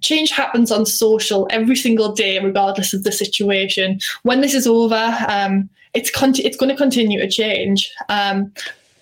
[0.00, 4.00] change happens on social every single day, regardless of the situation.
[4.22, 7.92] When this is over, um, it's con- it's going to continue to change.
[8.08, 8.52] Um,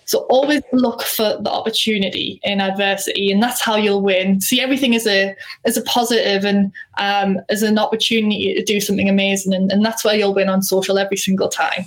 [0.07, 4.41] so always look for the opportunity in adversity, and that's how you'll win.
[4.41, 9.09] See everything as a as a positive and um, as an opportunity to do something
[9.09, 11.87] amazing, and, and that's where you'll win on social every single time.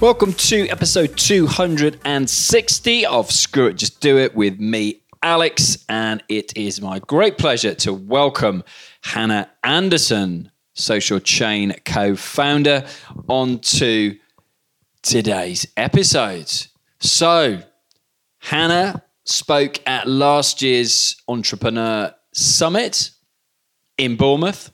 [0.00, 6.56] Welcome to episode 260 of Screw It Just Do It with me, Alex, and it
[6.56, 8.64] is my great pleasure to welcome
[9.02, 12.86] Hannah Anderson Social Chain co founder,
[13.28, 14.14] onto
[15.02, 16.50] today's episode.
[17.00, 17.62] So,
[18.38, 23.10] Hannah spoke at last year's Entrepreneur Summit
[23.98, 24.72] in Bournemouth.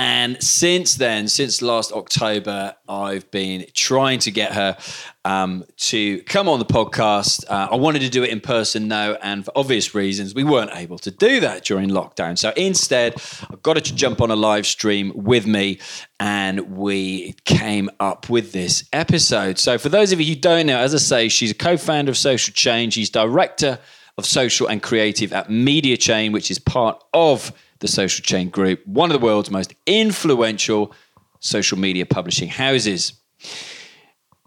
[0.00, 4.76] And since then, since last October, I've been trying to get her
[5.24, 7.44] um, to come on the podcast.
[7.50, 10.70] Uh, I wanted to do it in person now, and for obvious reasons, we weren't
[10.72, 12.38] able to do that during lockdown.
[12.38, 15.80] So instead, I got her to jump on a live stream with me,
[16.20, 19.58] and we came up with this episode.
[19.58, 22.16] So for those of you who don't know, as I say, she's a co-founder of
[22.16, 22.90] Social Chain.
[22.90, 23.80] She's director
[24.16, 28.86] of social and creative at Media Chain, which is part of the Social Chain Group,
[28.86, 30.92] one of the world's most influential
[31.40, 33.12] social media publishing houses.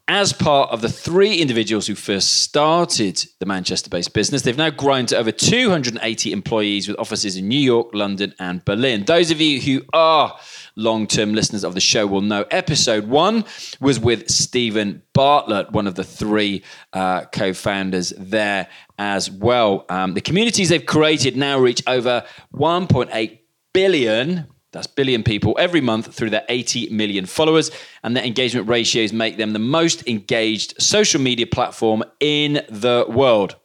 [0.07, 4.69] As part of the three individuals who first started the Manchester based business, they've now
[4.69, 9.05] grown to over 280 employees with offices in New York, London, and Berlin.
[9.05, 10.37] Those of you who are
[10.75, 13.45] long term listeners of the show will know episode one
[13.79, 16.63] was with Steven Bartlett, one of the three
[16.93, 18.67] uh, co founders there
[18.97, 19.85] as well.
[19.89, 23.39] Um, the communities they've created now reach over 1.8
[23.73, 27.71] billion that's billion people every month through their 80 million followers,
[28.03, 33.55] and their engagement ratios make them the most engaged social media platform in the world.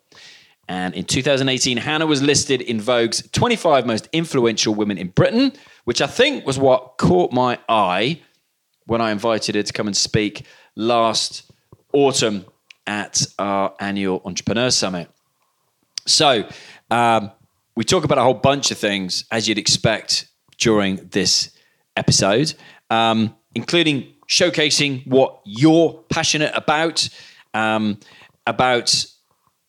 [0.68, 5.52] And in 2018, Hannah was listed in Vogue's 25 most influential women in Britain,
[5.84, 8.20] which I think was what caught my eye
[8.86, 11.50] when I invited her to come and speak last
[11.92, 12.46] autumn
[12.86, 15.08] at our annual Entrepreneur Summit.
[16.06, 16.48] So,
[16.90, 17.30] um,
[17.76, 20.26] we talk about a whole bunch of things, as you'd expect
[20.58, 21.50] during this
[21.96, 22.54] episode,
[22.90, 27.08] um, including showcasing what you're passionate about,
[27.54, 27.98] um,
[28.46, 29.04] about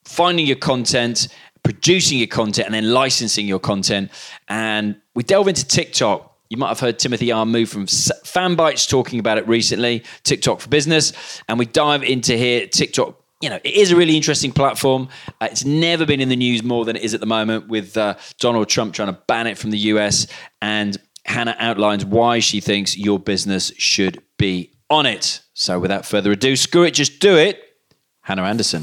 [0.06, 1.28] finding your content,
[1.64, 4.12] producing your content, and then licensing your content.
[4.48, 6.34] And we delve into TikTok.
[6.50, 11.42] You might have heard Timothy Armoo from Fanbytes talking about it recently, TikTok for Business.
[11.50, 15.10] And we dive into here TikTok you know, it is a really interesting platform.
[15.40, 17.96] Uh, it's never been in the news more than it is at the moment with
[17.96, 20.26] uh, Donald Trump trying to ban it from the US.
[20.62, 25.42] And Hannah outlines why she thinks your business should be on it.
[25.54, 27.62] So without further ado, screw it, just do it.
[28.22, 28.82] Hannah Anderson.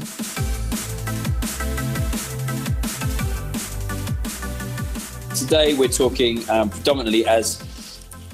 [5.35, 7.61] Today we're talking um, predominantly as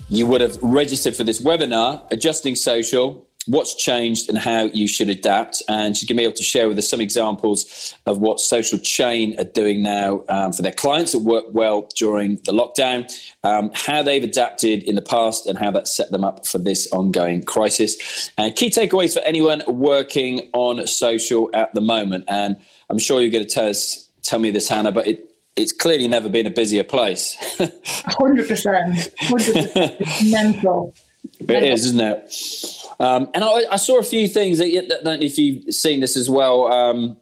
[0.07, 5.09] you would have registered for this webinar, adjusting social, what's changed and how you should
[5.09, 5.62] adapt.
[5.67, 8.79] And she's going to be able to share with us some examples of what Social
[8.79, 13.11] Chain are doing now um, for their clients that work well during the lockdown,
[13.43, 16.87] um, how they've adapted in the past, and how that set them up for this
[16.93, 18.31] ongoing crisis.
[18.37, 22.25] And key takeaways for anyone working on social at the moment.
[22.29, 22.55] And
[22.90, 26.08] I'm sure you're going to tell us, tell me this, Hannah, but it, it's clearly
[26.08, 27.35] never been a busier place.
[27.59, 29.14] 100%.
[29.17, 30.31] 100%.
[30.31, 30.96] mental.
[31.40, 32.85] It is, isn't it?
[33.00, 36.02] Um, and I, I, saw a few things that, I don't know if you've seen
[36.02, 36.72] this as well.
[36.72, 37.18] Um,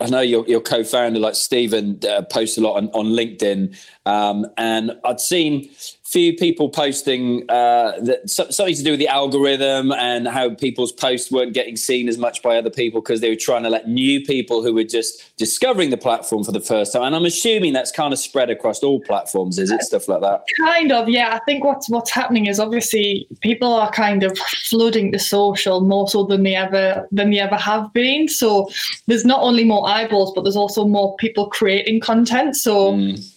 [0.00, 3.76] I know your, your co-founder, like Steven, uh, posts a lot on, on LinkedIn,
[4.06, 5.70] um, and I'd seen
[6.10, 11.30] few people posting uh, that something to do with the algorithm and how people's posts
[11.30, 14.20] weren't getting seen as much by other people because they were trying to let new
[14.24, 17.04] people who were just discovering the platform for the first time.
[17.04, 19.82] And I'm assuming that's kind of spread across all platforms, is it?
[19.82, 20.42] Stuff like that.
[20.58, 21.32] Kind of, yeah.
[21.32, 26.08] I think what's what's happening is obviously people are kind of flooding the social more
[26.08, 28.26] so than they ever than they ever have been.
[28.26, 28.68] So
[29.06, 32.56] there's not only more eyeballs, but there's also more people creating content.
[32.56, 32.94] So.
[32.94, 33.36] Mm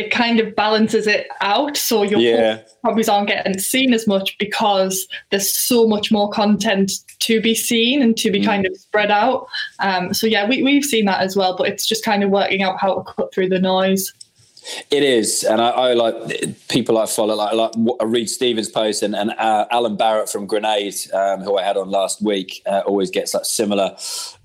[0.00, 1.76] it kind of balances it out.
[1.76, 2.62] So your yeah.
[2.82, 8.00] probably aren't getting seen as much because there's so much more content to be seen
[8.00, 8.46] and to be mm.
[8.46, 9.46] kind of spread out.
[9.78, 12.62] Um, so yeah, we, we've seen that as well, but it's just kind of working
[12.62, 14.14] out how to cut through the noise.
[14.90, 19.02] It is, and I, I, like people I follow, like, like I read Steven's post,
[19.02, 22.82] and, and uh, Alan Barratt from Grenade, um, who I had on last week, uh,
[22.86, 23.96] always gets that similar,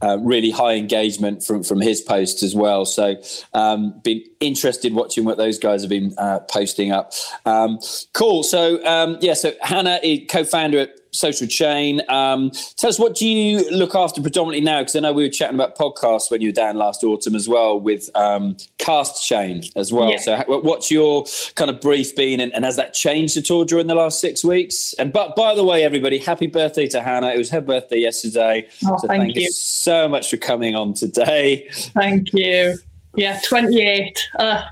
[0.02, 2.86] uh, really high engagement from from his posts as well.
[2.86, 3.16] So,
[3.54, 7.14] um, been interested watching what those guys have been uh, posting up.
[7.46, 7.80] Um,
[8.14, 8.44] cool.
[8.44, 9.34] So, um, yeah.
[9.34, 12.02] So Hannah, co-founder at social chain.
[12.10, 14.82] Um, tell us, what do you look after predominantly now?
[14.82, 17.48] Because I know we were chatting about podcasts when you were down last autumn as
[17.48, 20.12] well with um, Cast Chain as well.
[20.12, 20.18] Yeah.
[20.18, 21.26] So, what's your
[21.56, 24.44] kind of brief been, and, and, has that changed at all during the last six
[24.44, 24.94] weeks?
[25.00, 27.30] And but by the way, everybody, happy birthday to Hannah!
[27.30, 28.68] It was her birthday yesterday.
[28.86, 29.44] Oh, so thank, thank you.
[29.44, 31.68] you so much for coming on today.
[31.72, 32.78] Thank you.
[33.16, 34.28] Yeah, twenty eight.
[34.38, 34.66] Uh,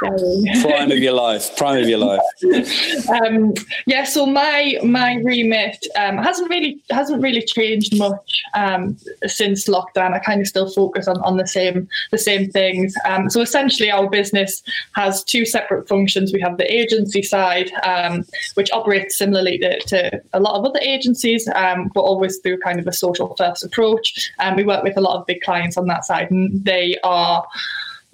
[0.00, 2.20] prime of your life prime of your life.
[3.04, 3.54] Um,
[3.86, 8.96] yeah so my my remit um, hasn't really hasn't really changed much um,
[9.26, 10.12] since lockdown.
[10.12, 12.94] I kind of still focus on, on the same the same things.
[13.04, 14.62] Um, so essentially our business
[14.94, 16.32] has two separate functions.
[16.32, 18.24] We have the agency side um,
[18.54, 22.78] which operates similarly to, to, a lot of other agencies um, but always through kind
[22.78, 24.32] of a social first approach.
[24.38, 27.46] And we work with a lot of big clients on that side and they are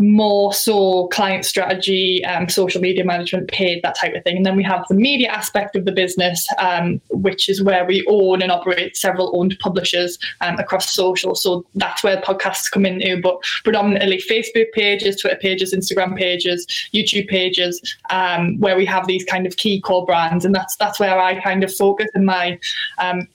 [0.01, 4.37] more so client strategy, um, social media management, paid, that type of thing.
[4.37, 8.05] And then we have the media aspect of the business, um, which is where we
[8.09, 11.35] own and operate several owned publishers um, across social.
[11.35, 16.67] So that's where podcasts come in into, but predominantly Facebook pages, Twitter pages, Instagram pages,
[16.95, 17.81] YouTube pages,
[18.11, 20.45] um, where we have these kind of key core brands.
[20.45, 22.59] And that's that's where I kind of focus in my
[22.99, 23.29] um,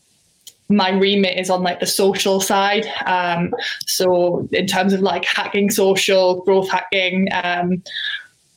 [0.70, 2.88] my remit is on like the social side.
[3.06, 3.54] Um,
[3.86, 7.84] so in terms of like hacking social, growth hacking, um,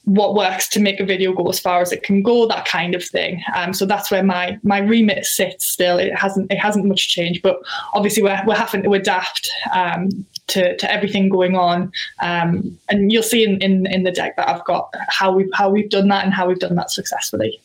[0.09, 2.95] what works to make a video go as far as it can go, that kind
[2.95, 3.43] of thing.
[3.55, 5.67] Um, so that's where my my remit sits.
[5.67, 7.59] Still, it hasn't it hasn't much changed, but
[7.93, 10.09] obviously we're we're having to adapt um,
[10.47, 11.93] to to everything going on.
[12.21, 15.69] Um, and you'll see in, in in the deck that I've got how we how
[15.69, 17.61] we've done that and how we've done that successfully.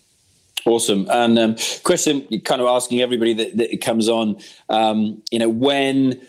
[0.66, 1.08] Awesome.
[1.10, 4.38] And um, question, kind of asking everybody that, that comes on,
[4.70, 6.22] um, you know, when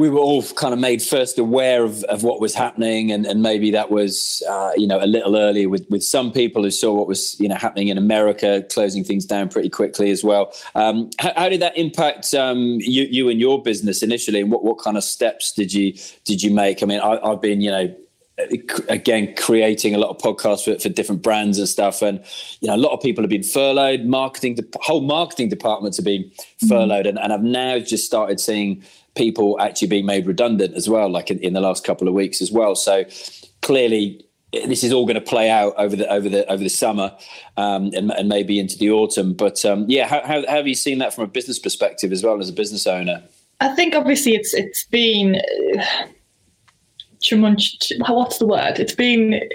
[0.00, 3.42] we were all kind of made first aware of, of what was happening, and, and
[3.42, 6.94] maybe that was, uh, you know, a little earlier with, with some people who saw
[6.94, 10.54] what was, you know, happening in America, closing things down pretty quickly as well.
[10.74, 14.64] Um, how, how, did that impact um, you, you and your business initially, and what,
[14.64, 15.92] what kind of steps did you
[16.24, 16.82] did you make?
[16.82, 17.94] I mean, I, I've been, you know,
[18.88, 22.02] again creating a lot of podcasts for, for, different brands and stuff.
[22.02, 22.22] And
[22.60, 24.04] you know a lot of people have been furloughed.
[24.04, 26.68] Marketing the whole marketing departments have been mm-hmm.
[26.68, 27.06] furloughed.
[27.06, 27.16] Mm-hmm.
[27.16, 28.82] and, and i've now just started seeing
[29.14, 32.40] people actually being made redundant as well like in, in the last couple of weeks
[32.40, 32.74] as well.
[32.74, 33.04] So
[33.62, 37.16] clearly this is all going to play out over the over the over the summer
[37.56, 39.34] um, and, and, maybe into the autumn.
[39.34, 42.24] But um, yeah how, how, how have you seen that from a business perspective as
[42.24, 43.22] well as a business owner?
[43.60, 45.36] I think obviously it's it's been
[45.78, 45.84] uh,
[48.08, 48.78] what's the word?
[48.78, 49.48] It's been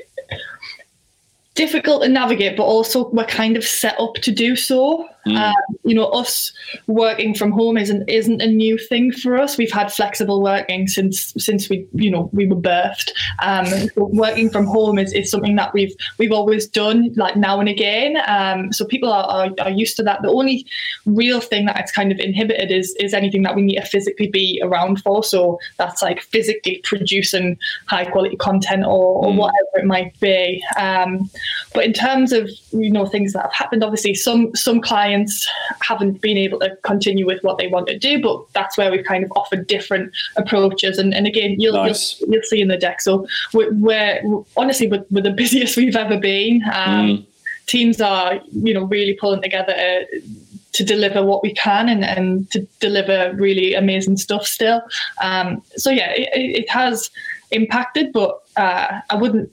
[1.56, 5.08] difficult to navigate, but also we're kind of set up to do so.
[5.28, 5.38] Mm.
[5.38, 6.52] Um, you know, us
[6.88, 9.58] working from home isn't isn't a new thing for us.
[9.58, 13.12] We've had flexible working since since we you know we were birthed.
[13.42, 17.60] Um, so working from home is, is something that we've we've always done like now
[17.60, 18.18] and again.
[18.28, 20.22] Um, so people are, are, are used to that.
[20.22, 20.68] The only
[21.06, 24.28] real thing that it's kind of inhibited is is anything that we need to physically
[24.28, 25.24] be around for.
[25.24, 29.38] So that's like physically producing high quality content or, or mm.
[29.38, 30.64] whatever it might be.
[30.78, 31.30] Um,
[31.74, 35.48] but in terms of you know things that have happened, obviously some some clients clients
[35.82, 39.06] haven't been able to continue with what they want to do, but that's where we've
[39.06, 40.98] kind of offered different approaches.
[40.98, 42.20] And, and again, you'll, nice.
[42.20, 43.02] you'll, you'll see in the deck.
[43.02, 44.22] So we're, we're
[44.58, 46.64] honestly we're, we're, the busiest we've ever been.
[46.74, 47.26] Um, mm.
[47.68, 49.74] Teams are you know really pulling together.
[49.74, 50.22] To,
[50.74, 54.82] to deliver what we can and, and to deliver really amazing stuff still.
[55.22, 57.10] Um, so yeah, it, it, has
[57.52, 59.50] impacted, but uh, I wouldn't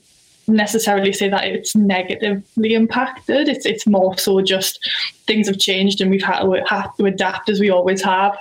[0.47, 3.47] necessarily say that it's negatively impacted.
[3.47, 4.89] It's it's more so just
[5.27, 8.37] things have changed and we've had to have to adapt as we always have.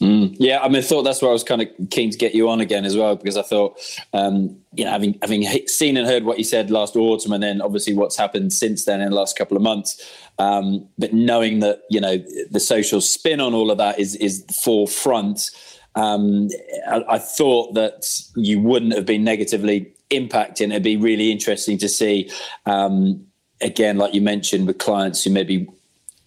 [0.00, 2.34] Mm, yeah, I mean, I thought that's why I was kind of keen to get
[2.34, 3.80] you on again as well, because I thought,
[4.12, 7.62] um, you know, having having seen and heard what you said last autumn, and then
[7.62, 10.02] obviously what's happened since then in the last couple of months,
[10.38, 12.18] um, but knowing that you know
[12.50, 15.50] the social spin on all of that is is forefront,
[15.94, 16.48] um,
[16.88, 20.70] I, I, thought that you wouldn't have been negatively impacting.
[20.70, 22.30] It'd be really interesting to see.
[22.66, 23.26] Um,
[23.60, 25.68] again, like you mentioned, with clients who maybe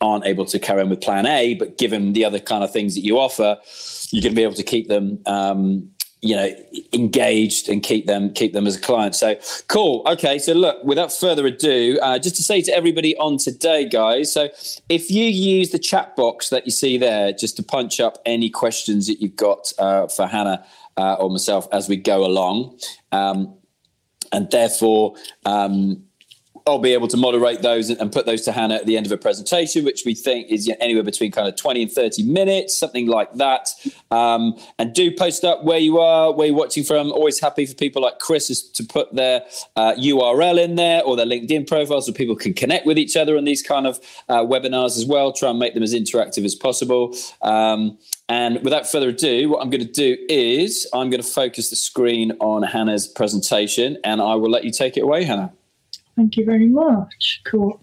[0.01, 2.95] aren't able to carry on with plan A, but given the other kind of things
[2.95, 3.57] that you offer,
[4.11, 5.89] you're going to be able to keep them, um,
[6.21, 6.49] you know,
[6.93, 9.15] engaged and keep them keep them as a client.
[9.15, 9.35] So
[9.67, 10.03] cool.
[10.07, 10.39] Okay.
[10.39, 14.33] So look, without further ado, uh, just to say to everybody on today, guys.
[14.33, 14.49] So
[14.89, 18.49] if you use the chat box that you see there, just to punch up any
[18.49, 20.65] questions that you've got uh, for Hannah
[20.97, 22.79] uh, or myself as we go along.
[23.11, 23.56] Um,
[24.31, 25.15] and therefore,
[25.45, 26.03] um,
[26.67, 29.11] I'll be able to moderate those and put those to Hannah at the end of
[29.11, 33.07] a presentation, which we think is anywhere between kind of 20 and 30 minutes, something
[33.07, 33.69] like that.
[34.11, 37.11] Um, and do post up where you are, where you're watching from.
[37.11, 39.43] Always happy for people like Chris to put their
[39.77, 43.37] uh, URL in there or their LinkedIn profiles so people can connect with each other
[43.37, 45.31] on these kind of uh, webinars as well.
[45.31, 47.15] Try and make them as interactive as possible.
[47.41, 47.97] Um,
[48.29, 51.77] and without further ado, what I'm going to do is I'm going to focus the
[51.77, 55.53] screen on Hannah's presentation and I will let you take it away, Hannah.
[56.17, 57.41] Thank you very much.
[57.45, 57.79] Cool.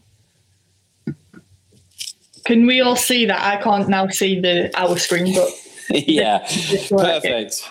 [2.45, 3.41] Can we all see that?
[3.41, 5.49] I can't now see the our screen, but
[5.91, 6.39] yeah,
[6.91, 7.67] perfect.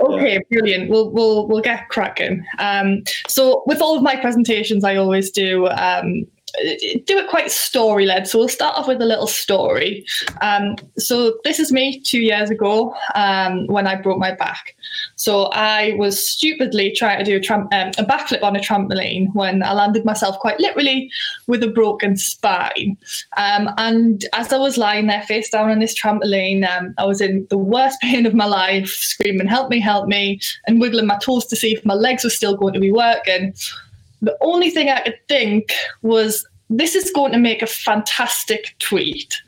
[0.00, 0.38] Okay, yeah.
[0.50, 0.90] brilliant.
[0.90, 2.44] We'll we'll we'll get cracking.
[2.58, 6.26] Um, so with all of my presentations, I always do um,
[7.04, 8.26] do it quite story led.
[8.26, 10.04] So we'll start off with a little story.
[10.40, 14.76] Um, so this is me two years ago um, when I broke my back.
[15.16, 19.32] So I was stupidly trying to do a, tram- um, a backflip on a trampoline
[19.34, 21.10] when I landed myself quite literally
[21.46, 22.96] with a broken spine.
[23.36, 27.20] Um, and as I was lying there face down on this trampoline, um, I was
[27.20, 29.80] in the worst pain of my life, screaming, "Help me!
[29.80, 32.80] Help me!" and wiggling my toes to see if my legs were still going to
[32.80, 33.54] be working
[34.22, 35.72] the only thing I could think
[36.02, 39.40] was this is going to make a fantastic tweet.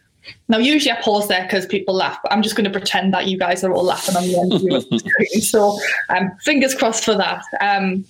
[0.48, 3.26] Now, usually I pause there because people laugh, but I'm just going to pretend that
[3.26, 5.42] you guys are all laughing on the end of the screen.
[5.42, 5.78] So,
[6.10, 7.42] um, fingers crossed for that.
[7.60, 8.04] Um,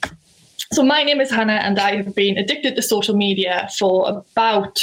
[0.73, 4.83] so, my name is Hannah, and I have been addicted to social media for about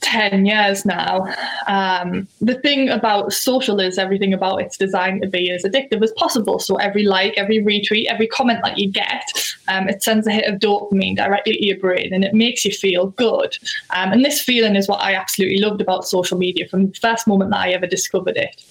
[0.00, 1.32] 10 years now.
[1.66, 6.12] Um, the thing about social is everything about it's designed to be as addictive as
[6.12, 6.58] possible.
[6.58, 9.24] So every like, every retweet, every comment that you get,
[9.68, 12.72] um, it sends a hit of dopamine directly to your brain and it makes you
[12.72, 13.56] feel good.
[13.90, 17.26] Um, and this feeling is what I absolutely loved about social media from the first
[17.26, 18.62] moment that I ever discovered it.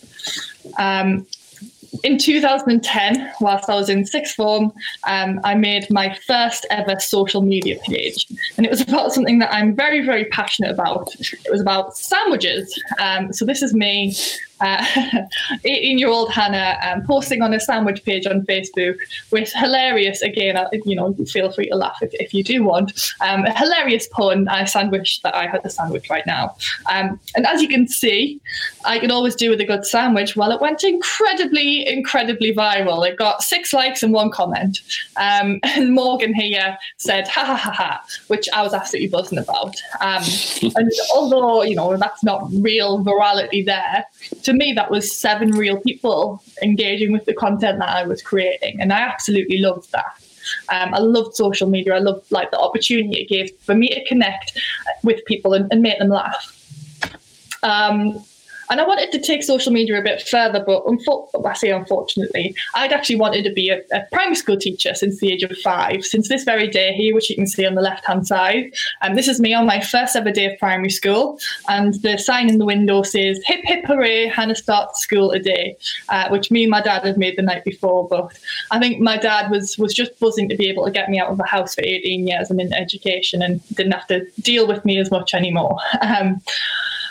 [2.03, 4.73] In 2010, whilst I was in sixth form,
[5.07, 8.27] um, I made my first ever social media page.
[8.57, 11.13] And it was about something that I'm very, very passionate about.
[11.19, 12.81] It was about sandwiches.
[12.99, 14.15] Um, so this is me
[14.61, 15.29] 18 uh,
[15.63, 18.97] year old Hannah um, posting on a sandwich page on Facebook
[19.31, 23.13] with hilarious, again, uh, you know, feel free to laugh if, if you do want,
[23.21, 26.55] um, a hilarious pun, a sandwich that I had the sandwich right now.
[26.89, 28.39] Um, and as you can see,
[28.85, 30.35] I could always do with a good sandwich.
[30.35, 33.07] Well, it went incredibly, incredibly viral.
[33.07, 34.79] It got six likes and one comment.
[35.17, 39.75] Um, and Morgan here said, ha ha ha ha, which I was absolutely buzzing about.
[40.01, 40.23] Um,
[40.75, 44.05] and although, you know, that's not real virality there,
[44.47, 48.79] to me, that was seven real people engaging with the content that I was creating.
[48.79, 50.23] And I absolutely loved that.
[50.69, 51.95] Um, I loved social media.
[51.95, 54.57] I loved like the opportunity it gave for me to connect
[55.03, 56.53] with people and, and make them laugh.
[57.61, 58.23] Um,
[58.69, 62.55] and I wanted to take social media a bit further, but unfo- I say unfortunately,
[62.75, 66.03] I'd actually wanted to be a, a, primary school teacher since the age of five,
[66.03, 68.73] since this very day here, which you can see on the left hand side.
[69.01, 71.39] And um, this is me on my first ever day of primary school.
[71.69, 75.77] And the sign in the window says, Hip hip hooray, Hannah starts school today,
[76.09, 78.07] uh, which me and my dad had made the night before.
[78.07, 78.37] But
[78.71, 81.29] I think my dad was, was just buzzing to be able to get me out
[81.29, 84.83] of the house for 18 years and in education and didn't have to deal with
[84.83, 85.77] me as much anymore.
[86.07, 86.41] Um,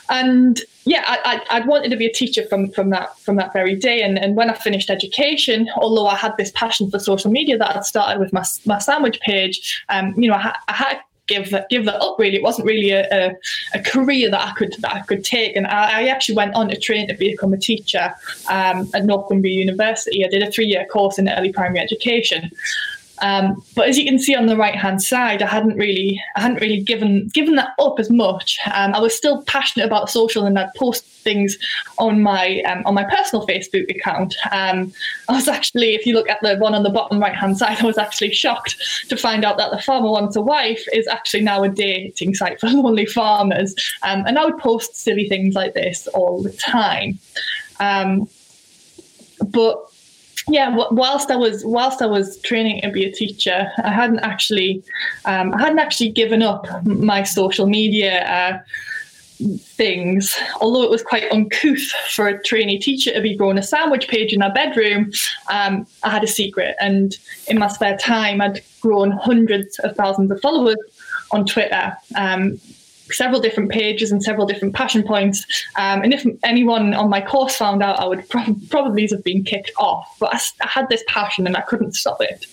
[0.09, 3.53] and yeah, I, I, would wanted to be a teacher from from that from that
[3.53, 4.03] very day.
[4.03, 7.77] And, and when I finished education, although I had this passion for social media that
[7.77, 11.69] I'd started with my, my sandwich page, um, you know, I, I had give that
[11.71, 12.37] give that up really.
[12.37, 13.35] It wasn't really a, a,
[13.75, 15.57] a, career that I could that I could take.
[15.57, 18.15] And I, I actually went on to train to become a teacher
[18.49, 20.25] um, at Northumbria University.
[20.25, 22.53] I did a three-year course in early primary education
[23.19, 26.43] um, but as you can see on the right hand side, I hadn't really, I
[26.43, 28.59] hadn't really given given that up as much.
[28.75, 31.57] Um, I was still passionate about social, and I'd post things
[31.99, 34.35] on my um, on my personal Facebook account.
[34.53, 34.93] Um,
[35.29, 37.79] I was actually, if you look at the one on the bottom right hand side,
[37.83, 38.77] I was actually shocked
[39.09, 42.61] to find out that the farmer wants a wife is actually now a dating site
[42.61, 43.75] for lonely farmers.
[44.03, 47.19] Um, and I would post silly things like this all the time.
[47.81, 48.29] Um,
[49.49, 49.91] but
[50.49, 54.83] yeah, whilst I was whilst I was training to be a teacher, I hadn't actually
[55.25, 58.59] um, I hadn't actually given up my social media uh,
[59.59, 60.37] things.
[60.61, 64.33] Although it was quite uncouth for a trainee teacher to be growing a sandwich page
[64.33, 65.11] in our bedroom,
[65.51, 66.77] um, I had a secret.
[66.81, 67.17] And
[67.49, 70.79] in my spare time, I'd grown hundreds of thousands of followers
[71.33, 71.97] on Twitter.
[72.15, 72.61] Um,
[73.11, 75.45] several different pages and several different passion points.
[75.77, 79.45] Um, and if anyone on my course found out, I would pro- probably have been
[79.45, 80.17] kicked off.
[80.19, 82.47] But I, I, had this passion and I couldn't stop it.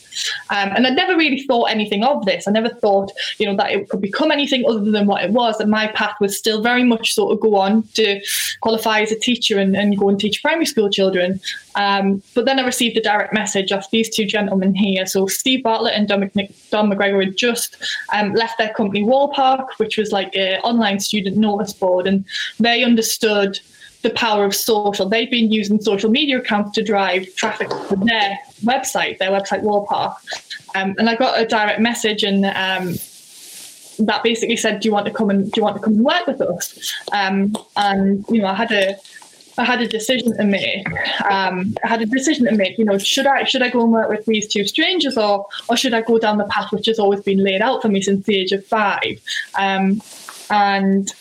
[0.50, 2.48] Um, and I never really thought anything of this.
[2.48, 5.58] I never thought, you know, that it could become anything other than what it was.
[5.58, 8.22] That my path was still very much sort of go on to
[8.62, 11.40] qualify as a teacher and, and go and teach primary school children.
[11.76, 15.06] Um, but then I received a direct message off these two gentlemen here.
[15.06, 16.30] So Steve Bartlett and Don,
[16.70, 17.78] Dom McGregor had just
[18.14, 22.26] um, left their company Wallpark, which was like an online student notice board, and
[22.60, 23.60] they understood
[24.02, 25.08] the power of social.
[25.08, 30.16] They've been using social media accounts to drive traffic to their website, their website Wallpark.
[30.76, 32.96] Um, and I got a direct message and um,
[34.00, 36.04] that basically said, "Do you want to come and do you want to come and
[36.04, 38.96] work with us?" Um, and you know, I had a
[39.58, 40.88] I had a decision to make.
[41.30, 42.78] Um, I had a decision to make.
[42.78, 45.78] You know, should I should I go and work with these two strangers, or or
[45.78, 48.26] should I go down the path which has always been laid out for me since
[48.26, 49.22] the age of five?
[49.58, 50.02] Um,
[50.54, 51.12] and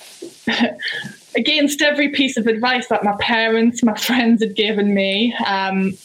[1.36, 5.96] against every piece of advice that my parents, my friends had given me, um,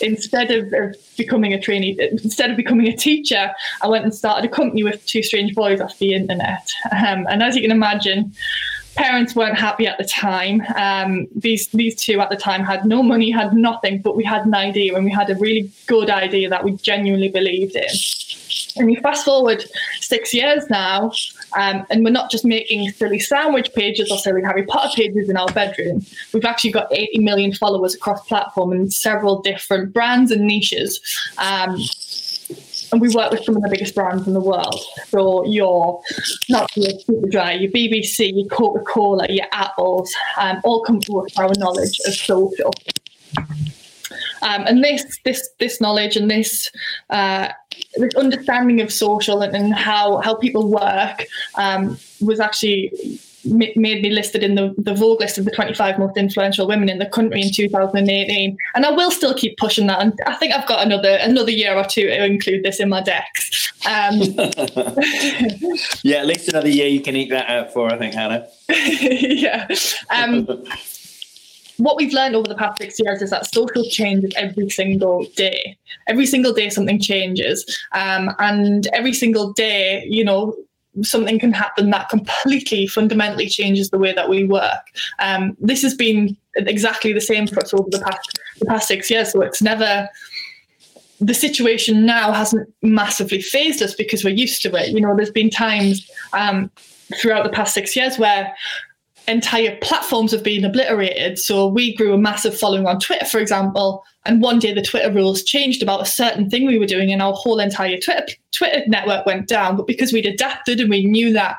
[0.00, 3.52] instead of, of, becoming a trainee, instead of becoming a teacher,
[3.82, 6.68] I went and started a company with two strange boys off the internet.
[6.90, 8.32] Um, and as you can imagine,
[8.96, 10.62] parents weren't happy at the time.
[10.74, 14.44] Um, these these two at the time had no money, had nothing, but we had
[14.46, 17.94] an idea, and we had a really good idea that we genuinely believed in.
[18.76, 19.64] And you fast forward
[20.00, 21.12] six years now,
[21.56, 25.36] um, and we're not just making silly sandwich pages or silly Harry Potter pages in
[25.36, 26.04] our bedroom.
[26.32, 31.00] We've actually got 80 million followers across platform and several different brands and niches.
[31.38, 31.78] Um,
[32.92, 34.80] and we work with some of the biggest brands in the world.
[35.08, 36.00] So your
[36.48, 41.36] not your Superdry, your BBC, your Coca Cola, your Apples, um, all come to us
[41.36, 42.72] our knowledge of social.
[44.44, 46.70] Um, and this this this knowledge and this
[47.10, 47.48] uh,
[47.96, 52.92] this understanding of social and, and how how people work um, was actually
[53.44, 56.98] made me listed in the, the Vogue list of the 25 most influential women in
[56.98, 58.56] the country in 2018.
[58.74, 60.00] And I will still keep pushing that.
[60.00, 63.02] And I think I've got another another year or two to include this in my
[63.02, 63.72] decks.
[63.86, 64.20] Um,
[66.02, 68.46] yeah, at least another year you can eat that out for, I think, Hannah.
[68.68, 69.68] yeah.
[70.10, 70.46] Um,
[71.78, 75.76] what we've learned over the past six years is that social changes every single day.
[76.06, 77.64] Every single day, something changes.
[77.92, 80.54] Um, and every single day, you know,
[81.02, 84.82] something can happen that completely fundamentally changes the way that we work.
[85.18, 89.10] Um, this has been exactly the same for us over the past the past six
[89.10, 89.32] years.
[89.32, 90.08] So it's never
[91.20, 94.90] the situation now hasn't massively phased us because we're used to it.
[94.90, 96.70] You know, there's been times um,
[97.20, 98.54] throughout the past six years where
[99.28, 101.38] entire platforms have been obliterated.
[101.38, 105.12] So we grew a massive following on Twitter, for example, and one day the Twitter
[105.12, 108.82] rules changed about a certain thing we were doing, and our whole entire Twitter Twitter
[108.86, 109.76] network went down.
[109.76, 111.56] But because we'd adapted and we knew that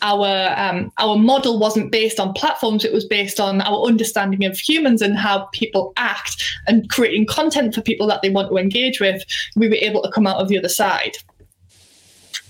[0.00, 4.58] our um, our model wasn't based on platforms; it was based on our understanding of
[4.58, 9.00] humans and how people act, and creating content for people that they want to engage
[9.00, 9.22] with.
[9.56, 11.16] We were able to come out of the other side.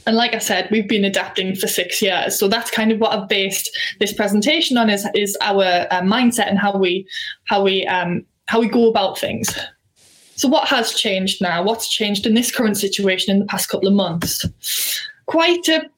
[0.06, 2.38] And like I said, we've been adapting for six years.
[2.38, 6.48] So that's kind of what I've based this presentation on is, is our uh, mindset
[6.48, 7.06] and how we
[7.44, 9.54] how we um, how we go about things.
[10.34, 11.62] So what has changed now?
[11.62, 14.44] What's changed in this current situation in the past couple of months?
[15.26, 15.88] Quite a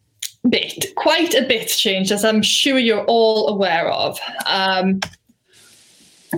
[0.48, 4.18] bit, quite a bit changed, as I'm sure you're all aware of.
[4.46, 5.00] Um,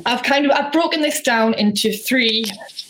[0.05, 2.45] I've kind of I've broken this down into three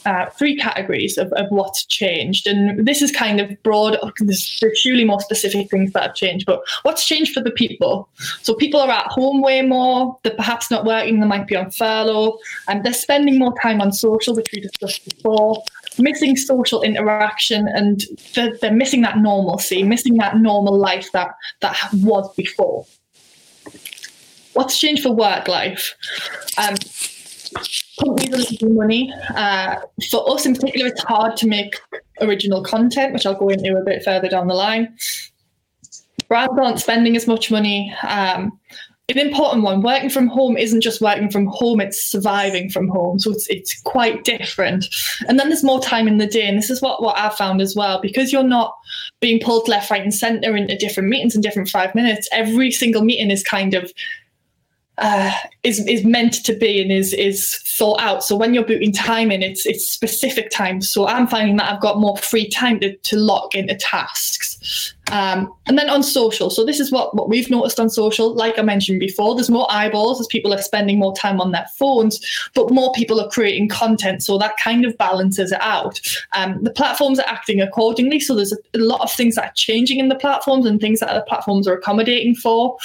[0.07, 3.99] uh, three categories of, of what's changed, and this is kind of broad.
[4.21, 4.40] There's,
[4.75, 8.09] surely more specific things that have changed, but what's changed for the people?
[8.42, 10.16] So people are at home way more.
[10.23, 11.19] They're perhaps not working.
[11.19, 12.38] They might be on furlough,
[12.69, 15.62] and they're spending more time on social, which we discussed before.
[15.99, 21.77] Missing social interaction, and they're, they're missing that normalcy, missing that normal life that that
[21.95, 22.87] was before
[24.53, 25.95] what's changed for work life?
[26.57, 26.77] Um,
[28.03, 29.12] companies are losing money.
[29.35, 29.77] Uh,
[30.11, 31.77] for us in particular, it's hard to make
[32.21, 34.97] original content, which I'll go into a bit further down the line.
[36.29, 37.95] Brands aren't spending as much money.
[38.03, 38.59] Um,
[39.09, 43.19] an important one working from home isn't just working from home it's surviving from home
[43.19, 44.87] so it's it's quite different
[45.29, 47.61] and then there's more time in the day and this is what what i've found
[47.61, 48.75] as well because you're not
[49.21, 53.03] being pulled left right and center into different meetings in different five minutes every single
[53.03, 53.92] meeting is kind of
[54.99, 55.31] uh,
[55.63, 58.25] is is meant to be and is is thought out.
[58.25, 60.81] So when you're booting time in, it's it's specific time.
[60.81, 64.95] So I'm finding that I've got more free time to, to lock into tasks.
[65.12, 68.35] Um, and then on social, so this is what, what we've noticed on social.
[68.35, 71.66] Like I mentioned before, there's more eyeballs as people are spending more time on their
[71.79, 72.21] phones,
[72.55, 74.23] but more people are creating content.
[74.23, 76.01] So that kind of balances it out.
[76.35, 78.21] Um, the platforms are acting accordingly.
[78.21, 81.01] So there's a, a lot of things that are changing in the platforms and things
[81.01, 82.77] that the platforms are accommodating for.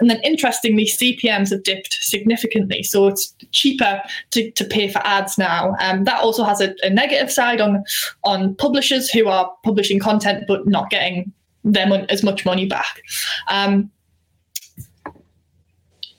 [0.00, 2.82] And then interestingly, CPMs have dipped significantly.
[2.82, 5.76] So it's cheaper to, to pay for ads now.
[5.80, 7.84] Um, that also has a, a negative side on
[8.24, 11.32] on publishers who are publishing content but not getting
[11.64, 13.02] them as much money back.
[13.48, 13.90] Um,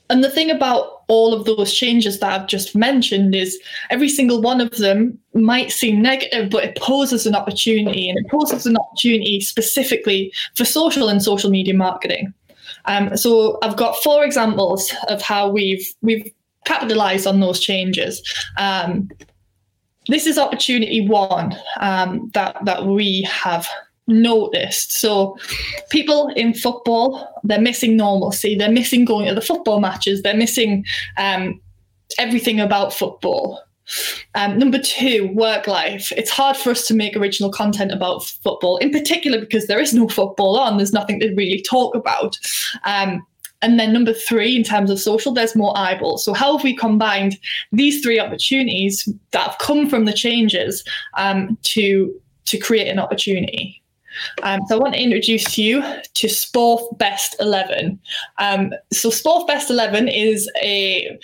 [0.09, 4.41] and the thing about all of those changes that I've just mentioned is every single
[4.41, 8.77] one of them might seem negative, but it poses an opportunity, and it poses an
[8.77, 12.33] opportunity specifically for social and social media marketing.
[12.85, 16.31] Um, so I've got four examples of how we've we've
[16.65, 18.21] capitalized on those changes.
[18.57, 19.09] Um,
[20.07, 23.67] this is opportunity one um, that that we have
[24.07, 24.93] noticed.
[24.93, 25.37] So
[25.89, 28.55] people in football, they're missing normalcy.
[28.55, 30.21] They're missing going to the football matches.
[30.21, 30.85] They're missing
[31.17, 31.59] um,
[32.17, 33.61] everything about football.
[34.35, 36.11] Um, number two, work life.
[36.15, 39.93] It's hard for us to make original content about football, in particular because there is
[39.93, 40.77] no football on.
[40.77, 42.37] There's nothing to really talk about.
[42.85, 43.25] Um,
[43.61, 46.23] and then number three, in terms of social, there's more eyeballs.
[46.23, 47.37] So how have we combined
[47.71, 50.83] these three opportunities that have come from the changes
[51.17, 52.13] um, to
[52.45, 53.80] to create an opportunity?
[54.43, 57.99] Um, so I want to introduce you to Sporf Best 11.
[58.37, 61.17] Um, so Sporf Best 11 is a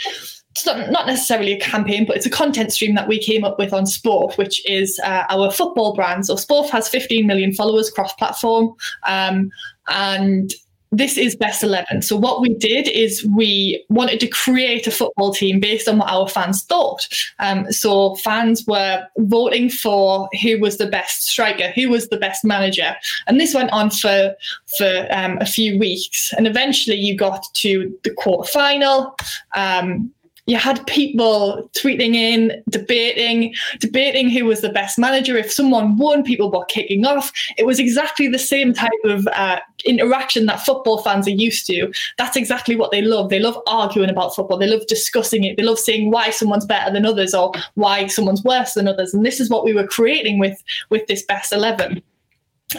[0.66, 3.74] not, not necessarily a campaign, but it's a content stream that we came up with
[3.74, 6.26] on Sporf, which is uh, our football brand.
[6.26, 8.74] So Sporf has 15 million followers cross platform.
[9.06, 9.52] Um,
[9.88, 10.54] and
[10.92, 15.34] this is best 11 so what we did is we wanted to create a football
[15.34, 17.08] team based on what our fans thought.
[17.40, 22.44] Um, so fans were voting for who was the best striker who was the best
[22.44, 22.96] manager.
[23.28, 24.36] And this went on for
[24.78, 26.34] for um, a few weeks.
[26.38, 29.16] And eventually you got to the quarter final
[29.56, 30.12] um,
[30.48, 35.36] you had people tweeting in, debating, debating who was the best manager.
[35.36, 37.32] If someone won, people were kicking off.
[37.58, 41.92] It was exactly the same type of uh, interaction that football fans are used to.
[42.18, 43.30] That's exactly what they love.
[43.30, 44.58] They love arguing about football.
[44.58, 45.58] They love discussing it.
[45.58, 49.14] They love seeing why someone's better than others or why someone's worse than others.
[49.14, 52.02] And this is what we were creating with with this best eleven.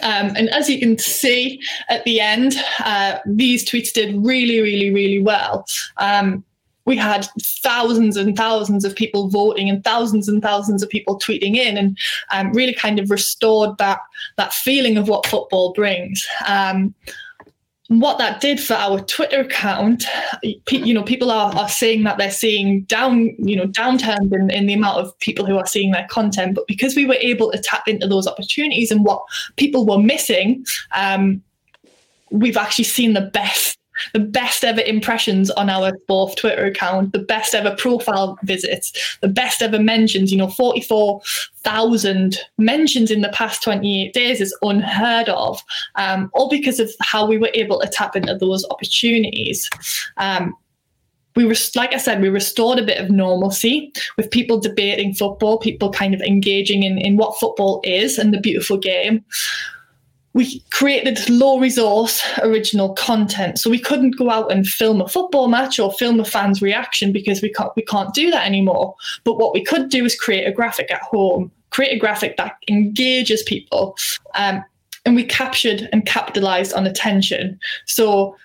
[0.03, 4.93] Um, and as you can see at the end, uh, these tweets did really, really,
[4.93, 5.65] really well.
[5.97, 6.45] Um,
[6.89, 11.55] we had thousands and thousands of people voting and thousands and thousands of people tweeting
[11.55, 11.99] in and
[12.33, 14.01] um, really kind of restored that
[14.39, 16.27] that feeling of what football brings.
[16.47, 16.95] Um,
[17.89, 20.05] what that did for our Twitter account,
[20.43, 24.67] you know, people are, are saying that they're seeing down, you know, downturns in, in
[24.67, 26.55] the amount of people who are seeing their content.
[26.55, 29.23] But because we were able to tap into those opportunities and what
[29.57, 31.43] people were missing, um,
[32.31, 33.78] we've actually seen the best
[34.13, 39.29] the best ever impressions on our Sporf Twitter account, the best ever profile visits, the
[39.29, 40.33] best ever mentions.
[40.33, 45.63] You know, 44,000 mentions in the past 28 days is unheard of,
[45.97, 49.69] um, all because of how we were able to tap into those opportunities.
[50.17, 50.55] Um,
[51.37, 55.59] we were, like I said, we restored a bit of normalcy with people debating football,
[55.59, 59.25] people kind of engaging in, in what football is and the beautiful game
[60.35, 63.59] we created low resource original content.
[63.59, 67.13] So we couldn't go out and film a football match or film a fan's reaction
[67.13, 68.95] because we can't we can't do that anymore.
[69.25, 72.57] But what we could do is create a graphic at home, create a graphic that
[72.69, 73.97] engages people.
[74.35, 74.65] Um,
[75.05, 77.59] and we captured and capitalized on attention.
[77.87, 78.37] So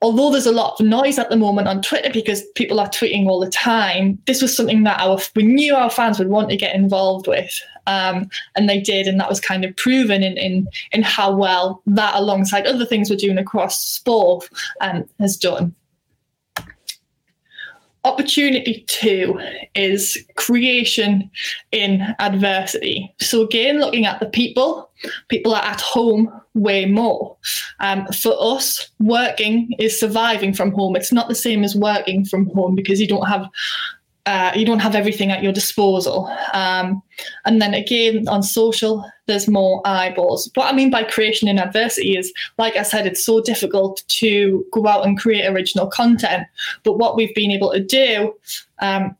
[0.00, 3.26] although there's a lot of noise at the moment on Twitter because people are tweeting
[3.26, 6.56] all the time, this was something that our we knew our fans would want to
[6.56, 10.68] get involved with, um, and they did, and that was kind of proven in in
[10.92, 14.48] in how well that, alongside other things we're doing across Sporf,
[14.80, 15.74] um, has done.
[18.04, 19.40] Opportunity two
[19.74, 21.30] is creation
[21.72, 23.14] in adversity.
[23.18, 24.90] So, again, looking at the people,
[25.28, 27.34] people are at home way more.
[27.80, 30.96] Um, for us, working is surviving from home.
[30.96, 33.48] It's not the same as working from home because you don't have
[34.26, 36.26] uh, you don't have everything at your disposal.
[36.54, 37.02] Um,
[37.44, 40.50] and then again, on social, there's more eyeballs.
[40.54, 44.64] What I mean by creation in adversity is, like I said, it's so difficult to
[44.72, 46.46] go out and create original content.
[46.84, 48.34] But what we've been able to do
[48.80, 49.14] um,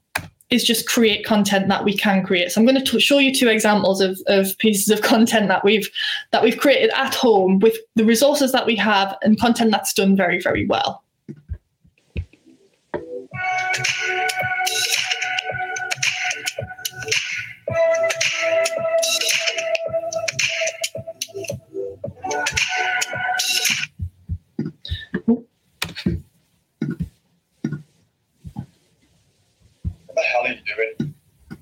[0.48, 2.50] is just create content that we can create.
[2.50, 5.90] So I'm going to show you two examples of, of pieces of content that we've
[6.30, 10.16] that we've created at home with the resources that we have and content that's done
[10.16, 11.03] very very well.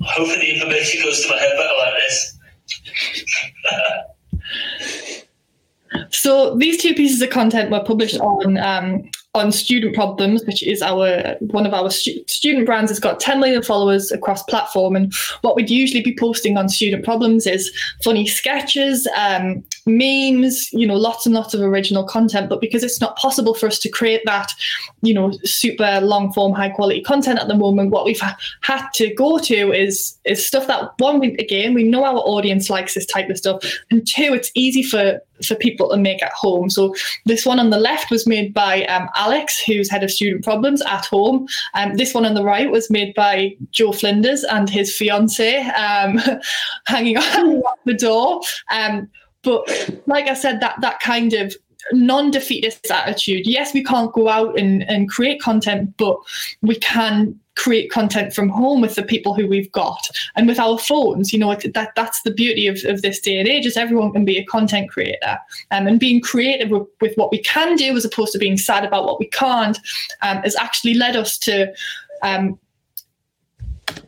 [0.04, 2.38] Hoping the information goes to my head better like this.
[6.10, 10.82] So these two pieces of content were published on um, on Student Problems, which is
[10.82, 12.90] our one of our stu- student brands.
[12.90, 17.02] It's got 10 million followers across platform, and what we'd usually be posting on Student
[17.02, 17.72] Problems is
[18.04, 22.50] funny sketches, um, memes, you know, lots and lots of original content.
[22.50, 24.52] But because it's not possible for us to create that,
[25.00, 28.86] you know, super long form, high quality content at the moment, what we've ha- had
[28.94, 32.92] to go to is is stuff that one, we, again, we know our audience likes
[32.94, 36.70] this type of stuff, and two, it's easy for for people to make at home.
[36.70, 36.94] So
[37.26, 40.82] this one on the left was made by um, Alex, who's head of student problems
[40.82, 41.46] at home.
[41.74, 46.20] Um, this one on the right was made by Joe Flinders and his fiance um,
[46.86, 48.40] hanging on the door.
[48.70, 49.08] Um,
[49.42, 49.68] but
[50.06, 51.54] like I said, that that kind of
[51.92, 53.46] non-defeatist attitude.
[53.46, 56.16] Yes, we can't go out and, and create content, but
[56.60, 60.78] we can create content from home with the people who we've got and with our
[60.78, 61.32] phones.
[61.32, 64.24] You know, that that's the beauty of, of this day and age is everyone can
[64.24, 65.38] be a content creator.
[65.70, 68.84] Um, and being creative with, with what we can do as opposed to being sad
[68.84, 69.78] about what we can't
[70.22, 71.72] um, has actually led us to
[72.22, 72.58] um,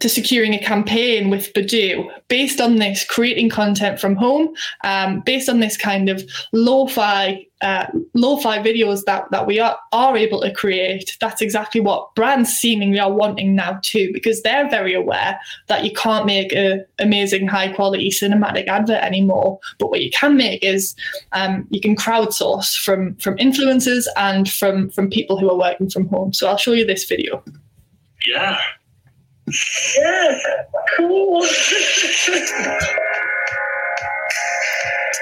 [0.00, 5.48] to securing a campaign with Badoo based on this, creating content from home, um, based
[5.48, 10.52] on this kind of lo-fi uh, lo-fi videos that that we are, are able to
[10.52, 11.16] create.
[11.20, 15.92] That's exactly what brands seemingly are wanting now too, because they're very aware that you
[15.92, 19.58] can't make an amazing high quality cinematic advert anymore.
[19.78, 20.94] But what you can make is
[21.32, 26.08] um, you can crowdsource from from influencers and from from people who are working from
[26.08, 26.34] home.
[26.34, 27.42] So I'll show you this video.
[28.26, 28.60] Yeah.
[29.46, 30.38] Yeah.
[30.96, 31.40] Cool.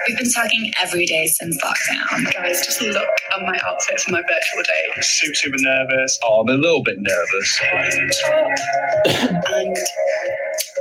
[0.09, 2.33] We've been talking every day since lockdown.
[2.33, 4.93] Guys, just look at my outfit for my virtual day.
[4.97, 6.19] I'm super, super nervous.
[6.25, 7.61] Oh, I'm a little bit nervous.
[9.05, 9.77] And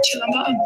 [0.04, 0.58] chill on bottom.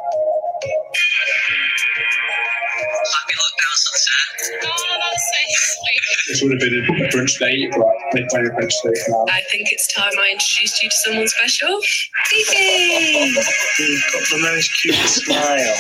[3.76, 4.66] Happy lockdown sunset.
[4.66, 6.04] Oh, that's so sweet.
[6.28, 9.26] This would have been a brunch date, but they play a brunch date now.
[9.30, 11.80] I think it's time I introduced you to someone special.
[12.26, 13.36] Fifi!
[13.80, 15.76] You've got the most cute smile.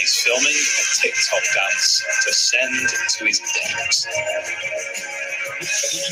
[0.00, 3.40] He's filming a TikTok dance to send to his
[3.78, 4.06] ex.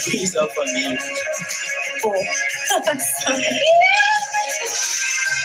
[0.05, 1.01] Put yourself on mute.
[2.05, 2.25] Oh,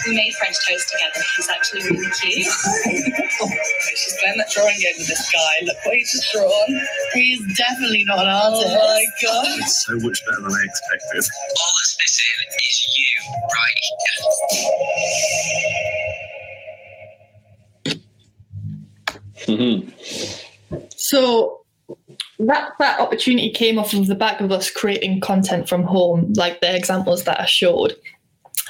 [0.08, 1.22] We made French toast together.
[1.36, 2.48] He's actually really cute.
[3.96, 5.65] She's playing that drawing game with this guy.
[5.65, 6.82] Look what he's just drawn.
[7.13, 8.65] He's definitely not an artist.
[8.67, 9.48] Oh my god.
[9.60, 11.26] It's so much better than I expected.
[11.60, 13.12] All that's missing is you
[13.56, 13.80] right
[20.70, 20.88] here.
[20.96, 21.62] So
[22.39, 26.62] that that opportunity came off of the back of us creating content from home, like
[26.62, 27.96] the examples that I showed.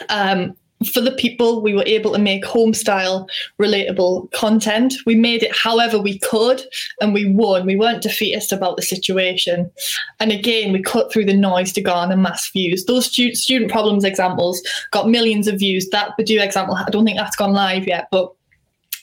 [0.10, 3.28] Um, for the people, we were able to make home style,
[3.60, 4.94] relatable content.
[5.06, 6.62] We made it however we could,
[7.02, 7.66] and we won.
[7.66, 9.72] We weren't defeatist about the situation.
[10.20, 12.86] And again, we cut through the noise to garner mass views.
[12.86, 14.62] Those stu- student problems examples
[14.92, 15.90] got millions of views.
[15.90, 18.32] That Badoo example, I don't think that's gone live yet, but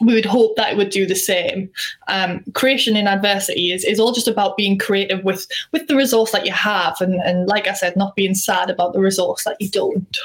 [0.01, 1.71] we would hope that it would do the same.
[2.09, 6.33] Um, creation in adversity is, is all just about being creative with with the resource
[6.33, 9.57] that you have, and, and like I said, not being sad about the resource that
[9.61, 10.19] you don't.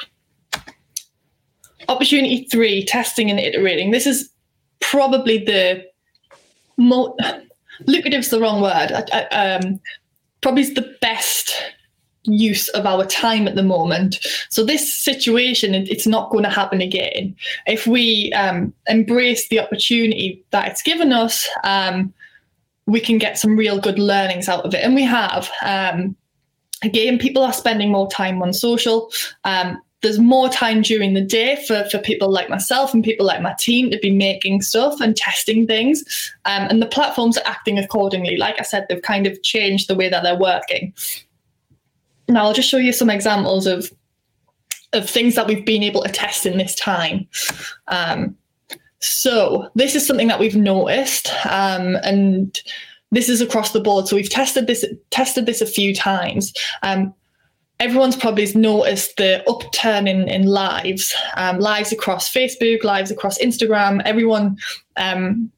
[1.89, 3.91] Opportunity three: testing and iterating.
[3.91, 4.29] This is
[4.79, 5.83] probably the
[6.77, 7.15] more
[7.85, 8.91] lucrative's the wrong word.
[8.91, 9.79] I, I, um,
[10.41, 11.53] probably is the best
[12.23, 14.19] use of our time at the moment.
[14.49, 17.35] So this situation, it's not going to happen again.
[17.65, 22.13] If we um, embrace the opportunity that it's given us, um,
[22.85, 25.49] we can get some real good learnings out of it, and we have.
[25.63, 26.15] Um,
[26.83, 29.11] again, people are spending more time on social.
[29.43, 33.41] Um, there's more time during the day for, for people like myself and people like
[33.41, 36.03] my team to be making stuff and testing things.
[36.45, 38.37] Um, and the platforms are acting accordingly.
[38.37, 40.93] Like I said, they've kind of changed the way that they're working.
[42.29, 43.91] Now I'll just show you some examples of
[44.93, 47.27] of things that we've been able to test in this time.
[47.89, 48.35] Um,
[48.99, 52.59] so this is something that we've noticed, um, and
[53.11, 54.07] this is across the board.
[54.07, 56.53] So we've tested this tested this a few times.
[56.81, 57.13] Um,
[57.79, 64.01] everyone's probably noticed the upturn in, in lives, um, lives across Facebook, lives across Instagram.
[64.05, 64.57] Everyone
[64.97, 65.51] um,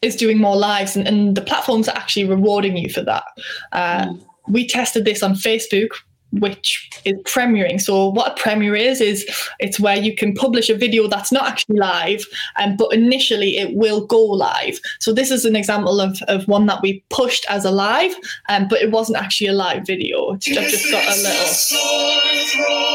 [0.00, 3.24] is doing more lives, and, and, the platforms are actually rewarding you for that.
[3.72, 4.24] Uh, mm.
[4.48, 5.90] We tested this on Facebook
[6.32, 7.80] which is premiering.
[7.80, 9.26] So what a premiere is is
[9.60, 12.24] it's where you can publish a video that's not actually live,
[12.58, 14.78] um, but initially it will go live.
[15.00, 18.14] So this is an example of, of one that we pushed as a live,
[18.48, 20.32] um, but it wasn't actually a live video.
[20.34, 21.48] It's just, just got a little.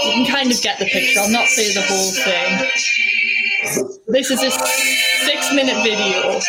[0.05, 1.19] You can kind of get the picture.
[1.19, 2.69] I'll not say the whole thing.
[4.07, 6.39] This is a six minute video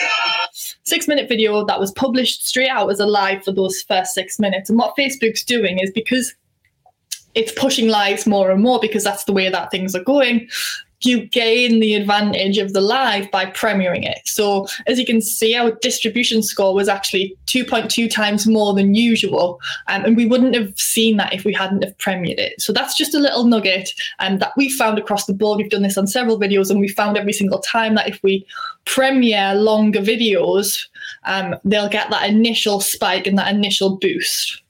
[0.84, 4.38] six minute video that was published straight out as a live for those first six
[4.38, 4.68] minutes.
[4.68, 6.34] And what Facebook's doing is because
[7.34, 10.48] it's pushing lives more and more because that's the way that things are going
[11.04, 14.20] you gain the advantage of the live by premiering it.
[14.24, 19.60] So as you can see, our distribution score was actually 2.2 times more than usual.
[19.88, 22.60] Um, and we wouldn't have seen that if we hadn't have premiered it.
[22.60, 25.58] So that's just a little nugget um, that we found across the board.
[25.58, 28.46] We've done this on several videos and we found every single time that if we
[28.84, 30.86] premiere longer videos,
[31.24, 34.63] um, they'll get that initial spike and that initial boost.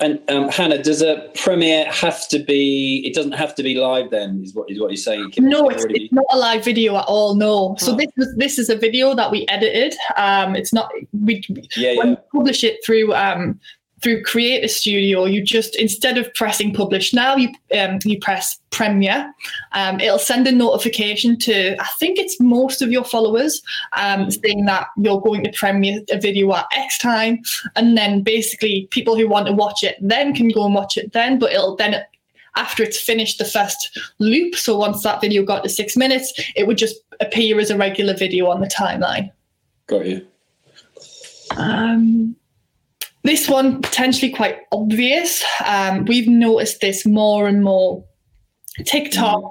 [0.00, 3.02] And um, Hannah, does a premiere have to be?
[3.06, 4.10] It doesn't have to be live.
[4.10, 5.32] Then is what is what you're saying?
[5.32, 7.34] Can no, it's, it's not a live video at all.
[7.34, 7.76] No.
[7.78, 7.96] So oh.
[7.96, 9.94] this was this is a video that we edited.
[10.16, 11.42] Um, it's not we
[11.76, 12.14] yeah, yeah.
[12.32, 13.58] publish it through um
[14.02, 19.32] through Creator Studio, you just instead of pressing publish now, you um, you press premiere.
[19.72, 23.62] Um, it'll send a notification to I think it's most of your followers
[23.96, 27.40] um, saying that you're going to premiere a video at X time,
[27.76, 31.12] and then basically people who want to watch it then can go and watch it
[31.12, 31.38] then.
[31.38, 32.02] But it'll then
[32.56, 36.66] after it's finished the first loop, so once that video got to six minutes, it
[36.66, 39.30] would just appear as a regular video on the timeline.
[39.86, 40.26] Got you.
[41.56, 42.36] Um,
[43.28, 45.44] this one potentially quite obvious.
[45.66, 48.02] Um, we've noticed this more and more.
[48.86, 49.42] TikTok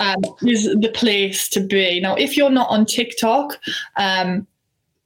[0.00, 2.00] um, is the place to be.
[2.00, 3.58] Now, if you're not on TikTok,
[3.96, 4.46] um,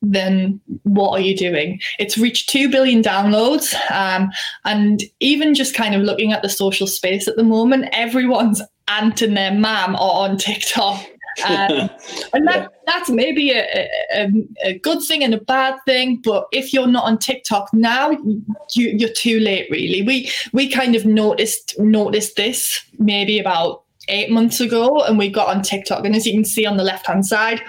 [0.02, 1.80] then what are you doing?
[1.98, 3.74] It's reached 2 billion downloads.
[3.90, 4.30] Um,
[4.64, 9.20] and even just kind of looking at the social space at the moment, everyone's aunt
[9.20, 11.04] and their mum are on TikTok.
[11.46, 11.90] Um,
[12.32, 14.30] and that, that's maybe a, a,
[14.64, 16.20] a, good thing and a bad thing.
[16.22, 19.68] But if you're not on TikTok now, you, you're too late.
[19.70, 25.28] Really, we we kind of noticed noticed this maybe about eight months ago, and we
[25.28, 26.04] got on TikTok.
[26.04, 27.62] And as you can see on the left hand side,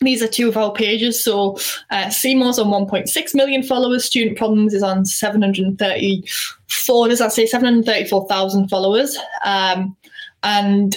[0.00, 1.24] these are two of our pages.
[1.24, 1.56] So
[1.90, 4.04] uh, CMO's on 1.6 million followers.
[4.04, 7.08] Student Problems is on 734.
[7.08, 9.16] Does that say 734,000 followers?
[9.44, 9.96] Um,
[10.42, 10.96] and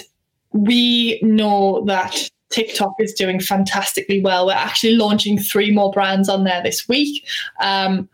[0.52, 4.46] we know that TikTok is doing fantastically well.
[4.46, 7.26] We're actually launching three more brands on there this week.
[7.60, 8.08] Um,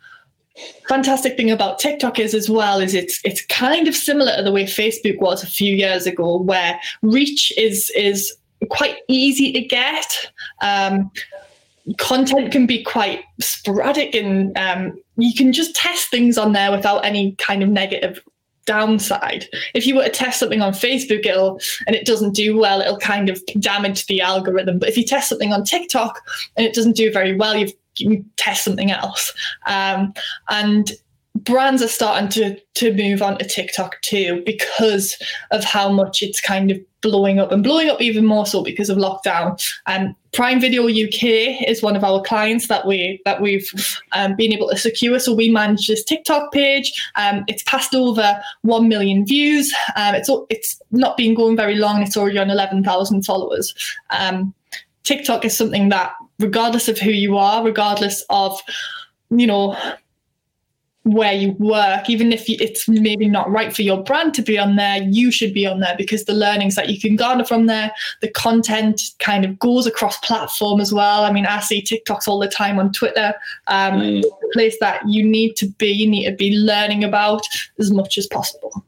[0.88, 4.52] fantastic thing about TikTok is as well is it's it's kind of similar to the
[4.52, 8.36] way Facebook was a few years ago, where reach is is
[8.70, 10.30] quite easy to get.
[10.62, 11.10] Um,
[11.98, 17.04] content can be quite sporadic and um, you can just test things on there without
[17.04, 18.20] any kind of negative
[18.66, 19.46] downside.
[19.74, 22.98] If you were to test something on Facebook, it'll and it doesn't do well, it'll
[22.98, 24.78] kind of damage the algorithm.
[24.78, 26.20] But if you test something on TikTok
[26.56, 29.32] and it doesn't do very well, you've you test something else.
[29.66, 30.14] Um,
[30.48, 30.92] and
[31.36, 35.16] brands are starting to to move on to TikTok too because
[35.50, 38.88] of how much it's kind of blowing up and blowing up even more so because
[38.88, 39.62] of lockdown.
[39.86, 43.70] Um, Prime Video UK is one of our clients that we that we've
[44.12, 45.18] um, been able to secure.
[45.18, 46.92] So we manage this TikTok page.
[47.16, 49.72] Um, it's passed over one million views.
[49.96, 52.02] Um, it's it's not been going very long.
[52.02, 53.74] It's already on eleven thousand followers.
[54.10, 54.54] Um,
[55.04, 58.58] TikTok is something that, regardless of who you are, regardless of
[59.30, 59.76] you know
[61.04, 64.76] where you work, even if it's maybe not right for your brand to be on
[64.76, 67.92] there, you should be on there because the learnings that you can garner from there,
[68.22, 71.24] the content kind of goes across platform as well.
[71.24, 73.34] I mean, I see TikToks all the time on Twitter.
[73.66, 74.22] Um, mm.
[74.22, 77.42] the place that you need to be, you need to be learning about
[77.78, 78.84] as much as possible.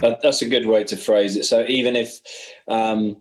[0.00, 1.44] That's a good way to phrase it.
[1.44, 2.20] So even if
[2.68, 3.16] um,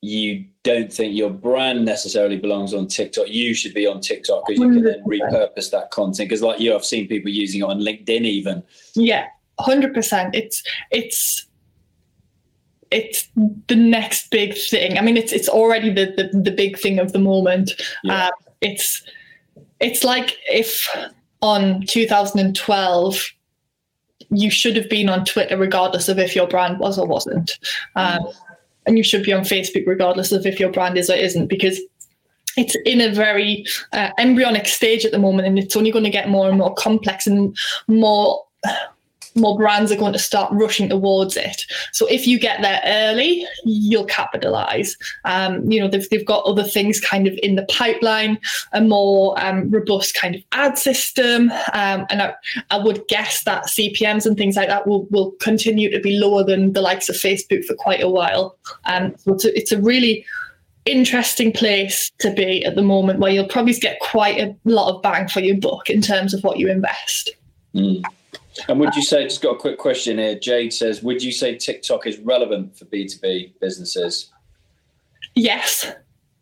[0.00, 4.60] you don't think your brand necessarily belongs on TikTok, you should be on TikTok because
[4.60, 6.28] you can then repurpose that content.
[6.28, 8.62] Because like you, I've seen people using it on LinkedIn even.
[8.94, 9.26] Yeah,
[9.58, 10.34] hundred percent.
[10.34, 11.46] It's it's
[12.90, 14.98] it's the next big thing.
[14.98, 17.72] I mean, it's it's already the the, the big thing of the moment.
[18.04, 18.26] Yeah.
[18.26, 19.02] Um, it's
[19.80, 20.88] it's like if
[21.40, 23.30] on 2012
[24.30, 27.58] you should have been on Twitter regardless of if your brand was or wasn't.
[27.96, 28.34] Um, mm
[28.88, 31.78] and you should be on Facebook regardless of if your brand is or isn't because
[32.56, 36.10] it's in a very uh, embryonic stage at the moment and it's only going to
[36.10, 38.42] get more and more complex and more
[39.38, 41.64] more brands are going to start rushing towards it.
[41.92, 44.96] So if you get there early, you'll capitalize.
[45.24, 48.38] Um, you know, they've, they've got other things kind of in the pipeline,
[48.72, 51.50] a more um, robust kind of ad system.
[51.72, 52.34] Um, and I,
[52.70, 56.44] I would guess that CPMs and things like that will, will continue to be lower
[56.44, 58.56] than the likes of Facebook for quite a while.
[58.84, 60.24] Um, so it's a, it's a really
[60.88, 65.02] interesting place to be at the moment where you'll probably get quite a lot of
[65.02, 67.30] bang for your buck in terms of what you invest.
[67.74, 68.02] Mm.
[68.68, 70.38] And would you say, just got a quick question here.
[70.38, 74.32] Jade says, would you say TikTok is relevant for B2B businesses?
[75.34, 75.86] Yes.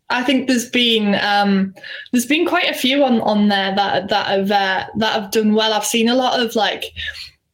[0.09, 1.75] I think there's been um,
[2.11, 5.53] there's been quite a few on, on there that that have uh, that have done
[5.53, 5.73] well.
[5.73, 6.85] I've seen a lot of like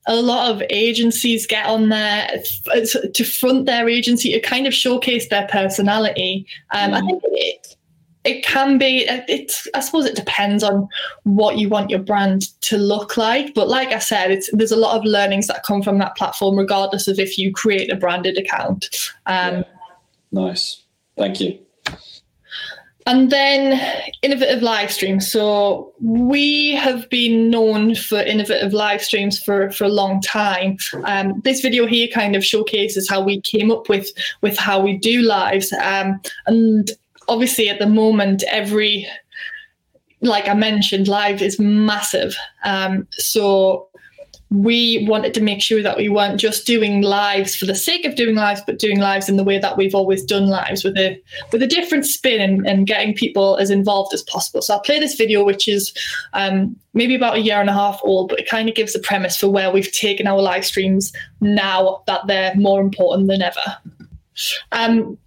[0.08, 2.30] a lot of agencies get on there
[3.14, 6.46] to front their agency to kind of showcase their personality.
[6.72, 6.94] Um, mm.
[6.94, 7.76] I think it,
[8.24, 10.88] it can be it's i suppose it depends on
[11.24, 14.78] what you want your brand to look like but like i said it's there's a
[14.78, 18.38] lot of learnings that come from that platform regardless of if you create a branded
[18.38, 18.90] account
[19.26, 19.64] um, yeah.
[20.32, 20.84] nice
[21.18, 21.60] thank you
[23.06, 23.82] and then
[24.22, 25.30] innovative live streams.
[25.30, 30.78] So we have been known for innovative live streams for, for a long time.
[31.04, 34.10] Um, this video here kind of showcases how we came up with
[34.42, 35.74] with how we do lives.
[35.74, 36.92] Um, and
[37.28, 39.08] obviously at the moment every
[40.22, 42.36] like i mentioned live is massive.
[42.64, 43.90] Um, so
[44.54, 48.16] we wanted to make sure that we weren't just doing lives for the sake of
[48.16, 51.20] doing lives but doing lives in the way that we've always done lives with a
[51.52, 54.62] with a different spin and, and getting people as involved as possible.
[54.62, 55.94] So i'll play this video which is
[56.34, 59.00] um, maybe about a year and a half old but it kind of gives the
[59.00, 61.12] premise for where we've taken our live streams
[61.42, 63.78] now that they're more important than ever.
[64.72, 65.18] Um,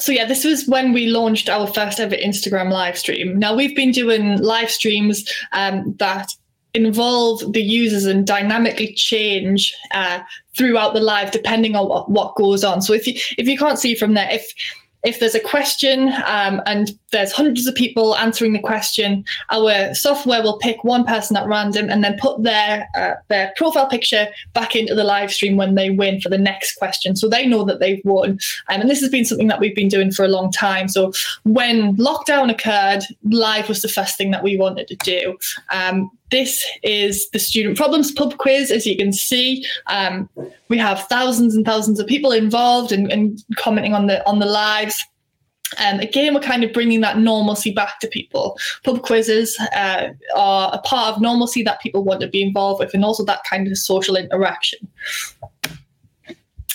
[0.00, 3.38] so yeah, this was when we launched our first ever Instagram live stream.
[3.38, 6.32] Now we've been doing live streams um, that
[6.74, 10.20] involve the users and dynamically change uh,
[10.56, 12.80] throughout the live depending on what, what goes on.
[12.82, 14.52] So if you if you can't see from there, if
[15.02, 20.42] if there's a question um, and there's hundreds of people answering the question, our software
[20.42, 24.76] will pick one person at random and then put their uh, their profile picture back
[24.76, 27.80] into the live stream when they win for the next question, so they know that
[27.80, 28.38] they've won.
[28.68, 30.88] Um, and this has been something that we've been doing for a long time.
[30.88, 31.12] So
[31.44, 35.36] when lockdown occurred, live was the first thing that we wanted to do.
[35.70, 38.70] Um, this is the student problems pub quiz.
[38.70, 40.28] As you can see, um,
[40.68, 44.46] we have thousands and thousands of people involved and, and commenting on the on the
[44.46, 45.04] lives.
[45.78, 48.58] And um, again, we're kind of bringing that normalcy back to people.
[48.82, 52.92] Pub quizzes uh, are a part of normalcy that people want to be involved with,
[52.92, 54.80] and also that kind of social interaction.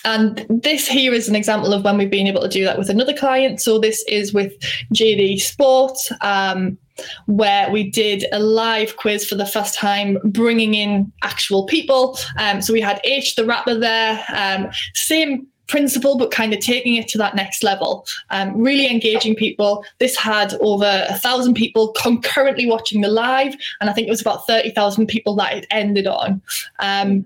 [0.06, 2.90] And this here is an example of when we've been able to do that with
[2.90, 3.60] another client.
[3.60, 4.54] So this is with
[4.94, 6.12] JD Sports.
[6.22, 6.78] Um,
[7.26, 12.18] where we did a live quiz for the first time, bringing in actual people.
[12.38, 14.24] Um, so we had Aitch, the rapper, there.
[14.34, 18.06] Um, same principle, but kind of taking it to that next level.
[18.30, 19.86] Um, really engaging people.
[20.00, 24.22] This had over a thousand people concurrently watching the live, and I think it was
[24.22, 26.42] about thirty thousand people that it ended on.
[26.80, 27.26] Um,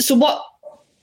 [0.00, 0.44] so what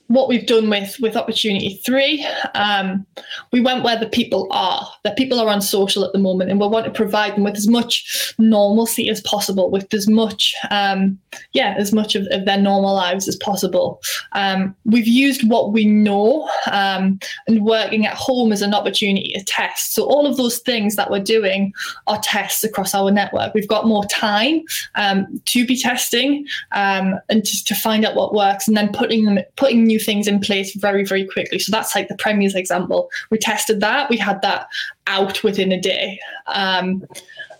[0.08, 3.04] what we've done with with opportunity three um,
[3.52, 4.88] we went where the people are.
[5.04, 7.56] The people are on social at the moment and we want to provide them with
[7.56, 11.18] as much normalcy as possible with as much um,
[11.52, 14.00] yeah as much of, of, their normal lives as possible.
[14.32, 19.44] Um, we've used what we know um, and working at home as an opportunity to
[19.44, 19.94] test.
[19.94, 21.72] So all of those things that we're doing
[22.06, 23.54] are tests across our network.
[23.54, 24.62] We've got more time
[24.94, 29.24] um, to be testing um, and to, to find out what works and then putting
[29.24, 31.58] them putting new new things in place very, very quickly.
[31.58, 33.08] So that's like the Premier's example.
[33.30, 34.68] We tested that, we had that
[35.06, 36.18] out within a day.
[36.46, 37.04] Um,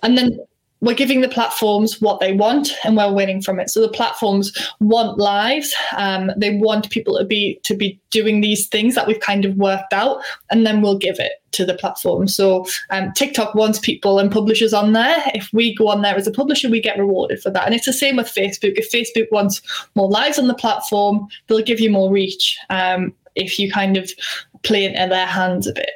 [0.03, 0.39] and then
[0.81, 3.71] we're giving the platforms what they want and we're winning from it.
[3.71, 8.69] So the platforms want lives um, they want people to be to be doing these
[8.69, 12.29] things that we've kind of worked out and then we'll give it to the platform.
[12.29, 15.17] So um, tiktok wants people and publishers on there.
[15.35, 17.65] If we go on there as a publisher we get rewarded for that.
[17.65, 18.75] And it's the same with facebook.
[18.77, 19.63] If facebook wants
[19.95, 24.11] more lives on the platform they'll give you more reach um, if you kind of
[24.63, 25.91] play into their hands a bit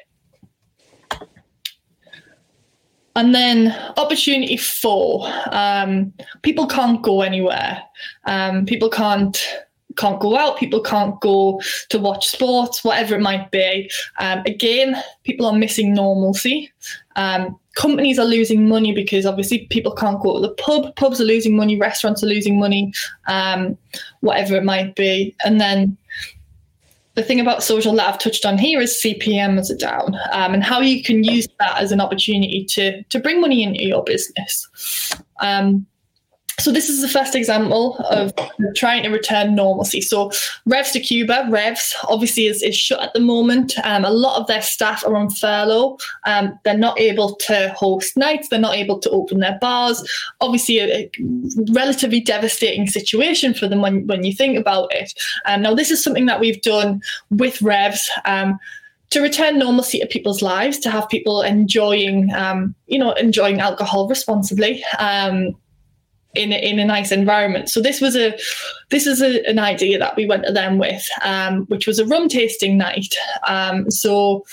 [3.16, 7.82] and then opportunity four, um, people can't go anywhere.
[8.26, 9.36] Um, people can't
[9.96, 10.58] can't go out.
[10.58, 13.90] People can't go to watch sports, whatever it might be.
[14.18, 16.72] Um, again, people are missing normalcy.
[17.16, 20.94] Um, companies are losing money because obviously people can't go to the pub.
[20.96, 21.76] Pubs are losing money.
[21.76, 22.92] Restaurants are losing money.
[23.26, 23.76] Um,
[24.20, 25.96] whatever it might be, and then
[27.14, 30.54] the thing about social that I've touched on here is CPM as are down, um,
[30.54, 34.04] and how you can use that as an opportunity to to bring money into your
[34.04, 35.14] business.
[35.40, 35.86] Um,
[36.60, 38.32] so this is the first example of
[38.76, 40.00] trying to return normalcy.
[40.00, 40.30] So
[40.66, 43.74] Revs de Cuba, Revs obviously is, is shut at the moment.
[43.84, 45.98] Um, a lot of their staff are on furlough.
[46.26, 48.48] Um, they're not able to host nights.
[48.48, 50.06] They're not able to open their bars.
[50.40, 51.10] Obviously, a, a
[51.72, 55.12] relatively devastating situation for them when, when you think about it.
[55.46, 57.00] Um, now, this is something that we've done
[57.30, 58.10] with Revs.
[58.24, 58.58] Um,
[59.10, 64.06] to return normalcy to people's lives, to have people enjoying, um, you know, enjoying alcohol
[64.06, 65.56] responsibly, um,
[66.34, 67.68] in a, in a nice environment.
[67.68, 68.38] So this was a
[68.90, 72.06] this is a, an idea that we went to them with, um, which was a
[72.06, 73.14] rum tasting night.
[73.46, 74.44] Um, so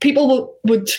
[0.00, 0.90] people w- would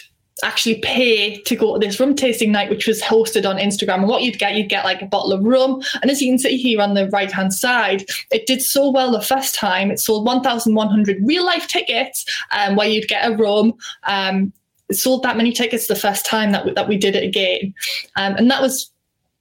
[0.44, 4.00] actually pay to go to this rum tasting night, which was hosted on Instagram.
[4.00, 5.82] And what you'd get, you'd get like a bottle of rum.
[6.02, 9.12] And as you can see here on the right hand side, it did so well
[9.12, 9.92] the first time.
[9.92, 13.74] It sold 1,100 real life tickets, um, where you'd get a rum.
[14.04, 14.52] Um,
[14.90, 17.74] it sold that many tickets the first time that we, that we did it again,
[18.18, 18.92] um, and that was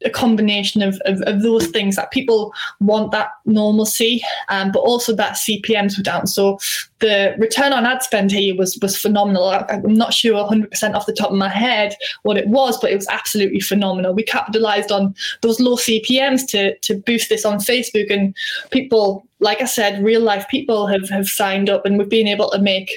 [0.04, 5.14] a combination of, of, of, those things that people want that normalcy, um, but also
[5.14, 6.26] that CPMs were down.
[6.26, 6.58] So
[7.00, 9.48] the return on ad spend here was was phenomenal.
[9.48, 12.90] I, am not sure 100% off the top of my head what it was, but
[12.90, 14.14] it was absolutely phenomenal.
[14.14, 18.34] We capitalized on those low CPMs to to boost this on Facebook, and
[18.70, 22.50] people, like I said, real life people have have signed up, and we've been able
[22.50, 22.90] to make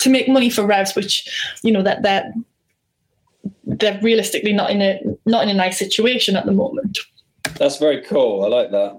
[0.00, 2.26] to make money for revs, which you know that that
[3.66, 6.98] they're realistically not in a not in a nice situation at the moment.
[7.58, 8.44] That's very cool.
[8.44, 8.98] I like that.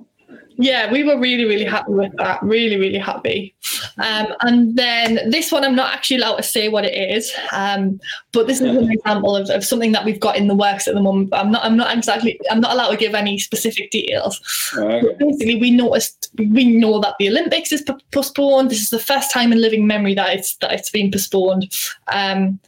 [0.59, 2.41] Yeah, we were really, really happy with that.
[2.41, 3.53] Really, really happy.
[3.99, 7.99] Um, and then this one, I'm not actually allowed to say what it is, um,
[8.31, 10.95] but this is an example of, of something that we've got in the works at
[10.95, 11.29] the moment.
[11.29, 14.41] But I'm not, I'm not exactly, I'm not allowed to give any specific details.
[14.75, 15.01] Okay.
[15.05, 18.71] But basically, we noticed, we know that the Olympics is postponed.
[18.71, 21.71] This is the first time in living memory that it's that it's been postponed.
[22.11, 22.59] Um,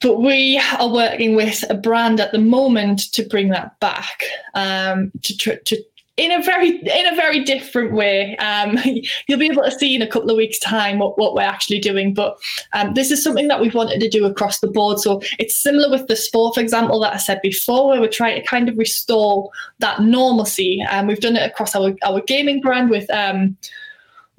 [0.00, 4.22] but we are working with a brand at the moment to bring that back
[4.54, 5.84] um, to, to
[6.18, 8.36] in a very in a very different way.
[8.36, 8.76] Um,
[9.28, 11.78] you'll be able to see in a couple of weeks' time what, what we're actually
[11.78, 12.12] doing.
[12.12, 12.36] But
[12.74, 14.98] um, this is something that we've wanted to do across the board.
[14.98, 18.40] So it's similar with the sport, for example, that I said before, where we're trying
[18.40, 20.84] to kind of restore that normalcy.
[20.90, 23.56] And um, we've done it across our, our gaming brand with um,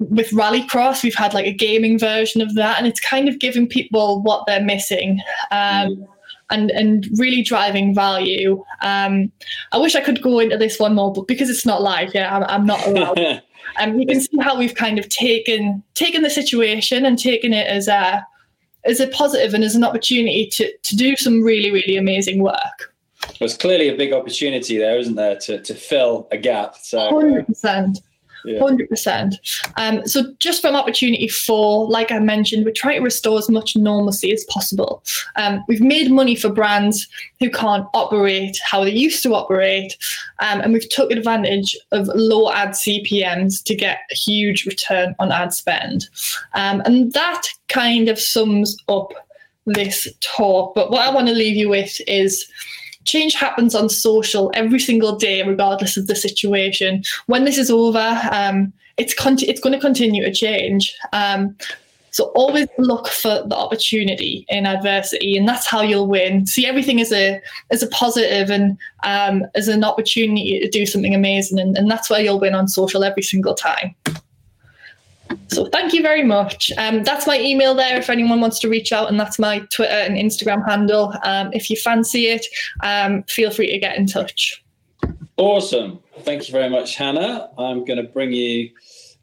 [0.00, 3.68] with Rallycross, we've had like a gaming version of that, and it's kind of giving
[3.68, 5.20] people what they're missing.
[5.50, 6.06] Um, mm.
[6.52, 8.64] And, and really driving value.
[8.82, 9.30] Um,
[9.70, 12.36] I wish I could go into this one more, but because it's not live, yeah,
[12.36, 13.20] I'm, I'm not allowed.
[13.80, 17.68] um, you can see how we've kind of taken taken the situation and taken it
[17.68, 18.26] as a
[18.84, 22.92] as a positive and as an opportunity to to do some really really amazing work.
[23.38, 26.74] There's clearly a big opportunity there, isn't there, to to fill a gap.
[26.78, 28.00] So hundred percent.
[28.58, 29.36] Hundred percent.
[29.76, 33.76] Um, so just from opportunity four, like I mentioned, we're trying to restore as much
[33.76, 35.02] normalcy as possible.
[35.36, 37.06] Um, we've made money for brands
[37.38, 39.96] who can't operate how they used to operate,
[40.38, 45.32] um, and we've took advantage of low ad CPMS to get a huge return on
[45.32, 46.08] ad spend,
[46.54, 49.12] um, and that kind of sums up
[49.66, 50.74] this talk.
[50.74, 52.50] But what I want to leave you with is
[53.04, 57.02] change happens on social every single day, regardless of the situation.
[57.26, 60.94] When this is over, um, it's con- it's going to continue to change.
[61.12, 61.56] Um,
[62.12, 66.46] so always look for the opportunity in adversity, and that's how you'll win.
[66.46, 67.40] See everything as a
[67.70, 72.10] as a positive and um, as an opportunity to do something amazing, and, and that's
[72.10, 73.94] where you'll win on social every single time.
[75.48, 76.72] So thank you very much.
[76.78, 79.92] Um, that's my email there if anyone wants to reach out, and that's my Twitter
[79.92, 81.14] and Instagram handle.
[81.24, 82.46] Um, if you fancy it,
[82.82, 84.62] um, feel free to get in touch.
[85.36, 86.00] Awesome.
[86.20, 87.50] Thank you very much, Hannah.
[87.58, 88.70] I'm going to bring you,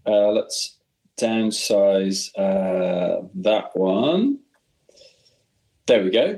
[0.05, 0.77] uh, let's
[1.19, 4.39] downsize uh, that one.
[5.87, 6.37] There we go.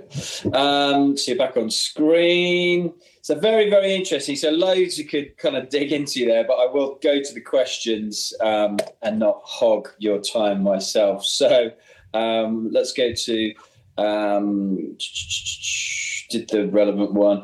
[0.53, 2.93] Um, so you're back on screen.
[3.23, 4.35] So very, very interesting.
[4.35, 7.41] So loads you could kind of dig into there, but I will go to the
[7.41, 11.25] questions um, and not hog your time myself.
[11.25, 11.71] So
[12.13, 13.53] um, let's go to
[13.97, 14.97] um,
[16.29, 17.43] did the relevant one.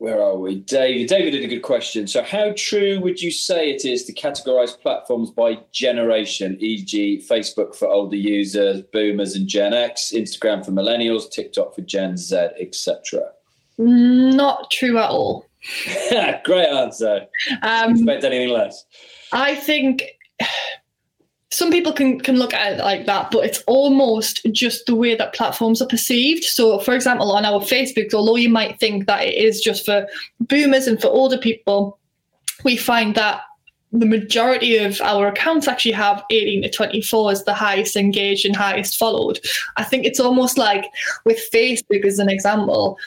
[0.00, 0.60] Where are we?
[0.60, 1.08] David.
[1.08, 2.06] David did a good question.
[2.06, 7.74] So, how true would you say it is to categorize platforms by generation, e.g., Facebook
[7.76, 13.32] for older users, boomers and Gen X, Instagram for millennials, TikTok for Gen Z, etc.?
[13.76, 15.44] Not true at all.
[16.44, 17.26] Great answer.
[17.60, 18.86] Um, expect anything less.
[19.32, 20.04] I think
[21.52, 25.16] some people can can look at it like that, but it's almost just the way
[25.16, 26.44] that platforms are perceived.
[26.44, 30.06] So, for example, on our Facebook, although you might think that it is just for
[30.40, 31.98] boomers and for older people,
[32.62, 33.42] we find that
[33.92, 38.54] the majority of our accounts actually have 18 to 24 as the highest engaged and
[38.54, 39.40] highest followed.
[39.76, 40.86] I think it's almost like
[41.24, 42.98] with Facebook as an example,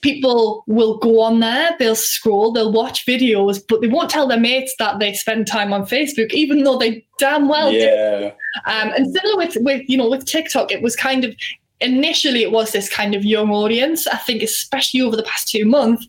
[0.00, 4.40] people will go on there, they'll scroll, they'll watch videos, but they won't tell their
[4.40, 7.78] mates that they spend time on Facebook, even though they damn well do.
[7.78, 8.32] Yeah.
[8.66, 11.34] Um, and similar with with you know with TikTok, it was kind of
[11.80, 14.06] initially it was this kind of young audience.
[14.06, 16.06] I think especially over the past two months,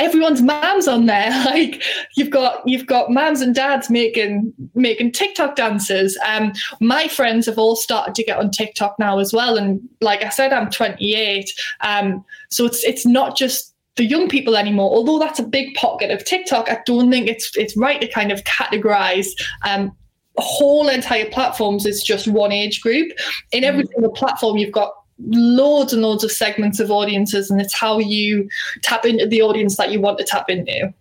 [0.00, 1.30] everyone's moms on there.
[1.50, 1.82] Like
[2.16, 6.16] you've got you've got moms and dads making making TikTok dances.
[6.24, 9.56] Um, my friends have all started to get on TikTok now as well.
[9.56, 11.50] And like I said, I'm 28.
[11.80, 14.90] Um, so it's it's not just the young people anymore.
[14.90, 18.30] Although that's a big pocket of TikTok, I don't think it's it's right to kind
[18.30, 19.28] of categorize
[19.66, 19.90] um,
[20.36, 23.12] whole entire platforms as just one age group.
[23.52, 24.92] In every single platform, you've got
[25.26, 28.48] loads and loads of segments of audiences, and it's how you
[28.82, 30.92] tap into the audience that you want to tap into.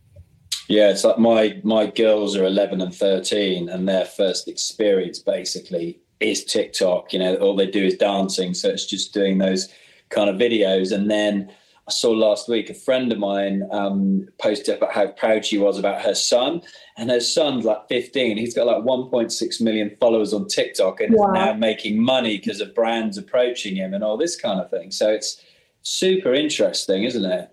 [0.67, 5.99] Yeah, it's like my my girls are 11 and 13, and their first experience basically
[6.19, 7.11] is TikTok.
[7.13, 9.69] You know, all they do is dancing, so it's just doing those
[10.09, 11.51] kind of videos, and then
[11.89, 15.79] I saw last week a friend of mine um, posted about how proud she was
[15.79, 16.61] about her son,
[16.99, 18.37] and her son's like 15.
[18.37, 21.27] He's got like 1.6 million followers on TikTok, and Wow.
[21.27, 24.91] is now making money because of brands approaching him and all this kind of thing.
[24.91, 25.41] So it's
[25.81, 27.49] super interesting, isn't it?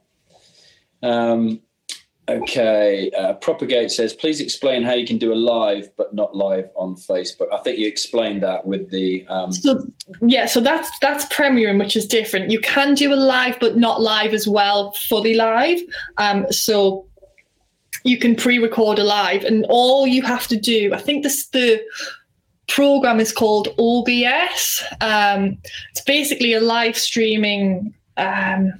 [1.02, 1.60] Um,
[2.28, 6.68] okay, uh, Propagate says, please explain how you can do a live but not live
[6.74, 7.46] on Facebook.
[7.52, 9.24] I think you explained that with the.
[9.28, 9.86] Um, So
[10.22, 12.50] yeah, so that's that's premiering, which is different.
[12.50, 15.78] You can do a live, but not live as well, fully live.
[16.18, 17.05] Um, so
[18.04, 21.82] you can pre-record a live, and all you have to do, I think this the
[22.68, 24.82] program is called OBS.
[25.00, 25.58] Um,
[25.90, 27.94] it's basically a live streaming.
[28.16, 28.72] Um,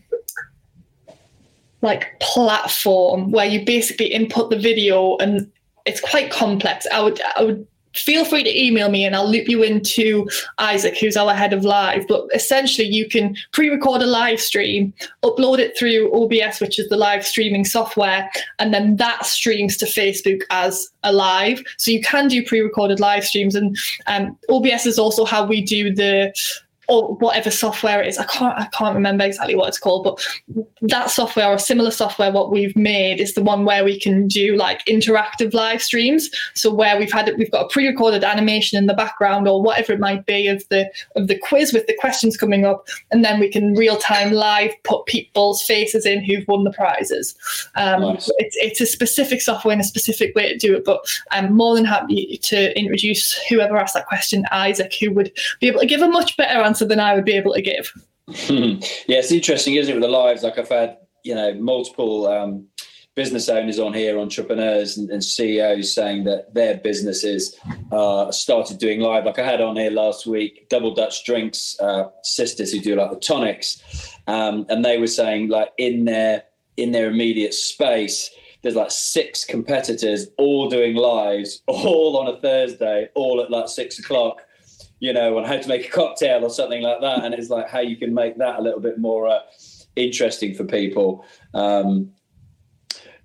[1.83, 5.51] like platform where you basically input the video and
[5.85, 6.87] it's quite complex.
[6.93, 7.67] I would I would
[7.97, 10.29] feel free to email me and I'll loop you into
[10.59, 12.07] Isaac, who's our head of live.
[12.07, 14.93] But essentially, you can pre record a live stream,
[15.23, 19.87] upload it through OBS, which is the live streaming software, and then that streams to
[19.87, 21.63] Facebook as a live.
[21.79, 23.55] So you can do pre recorded live streams.
[23.55, 23.77] And
[24.07, 26.33] um, OBS is also how we do the
[26.89, 28.19] or whatever software it is.
[28.19, 30.27] I can't I can't remember exactly what it's called, but
[30.83, 34.57] that software or similar software what we've made is the one where we can do
[34.57, 36.31] like interactive live streams.
[36.55, 40.01] So where we've had we've got a pre-recorded animation in the background or whatever it
[40.01, 43.51] might be of the of the quiz with the questions coming up, and then we
[43.51, 47.35] can real time live put people's faces in who've won the prizes.
[47.75, 48.31] Um, Nice.
[48.39, 51.75] It's it's a specific software and a specific way to do it, but I'm more
[51.75, 56.03] than happy to introduce whoever asked that question, Isaac, who would be able to give
[56.03, 57.93] a much better answer than I would be able to give.
[58.29, 60.43] yeah, it's interesting, isn't it, with the lives?
[60.43, 62.67] Like I've had, you know, multiple um,
[63.17, 67.59] business owners on here, entrepreneurs and, and CEOs saying that their businesses
[67.91, 69.25] uh, started doing live.
[69.25, 73.11] Like I had on here last week, Double Dutch Drinks uh, sisters who do like
[73.11, 73.83] the tonics,
[74.27, 76.45] um, and they were saying like in their
[76.77, 78.31] in their immediate space.
[78.63, 83.99] There's like six competitors all doing lives, all on a Thursday, all at like six
[83.99, 84.43] o'clock
[85.01, 87.25] you know, on how to make a cocktail or something like that.
[87.25, 89.41] And it's like how you can make that a little bit more uh,
[89.95, 91.25] interesting for people.
[91.55, 92.13] Um,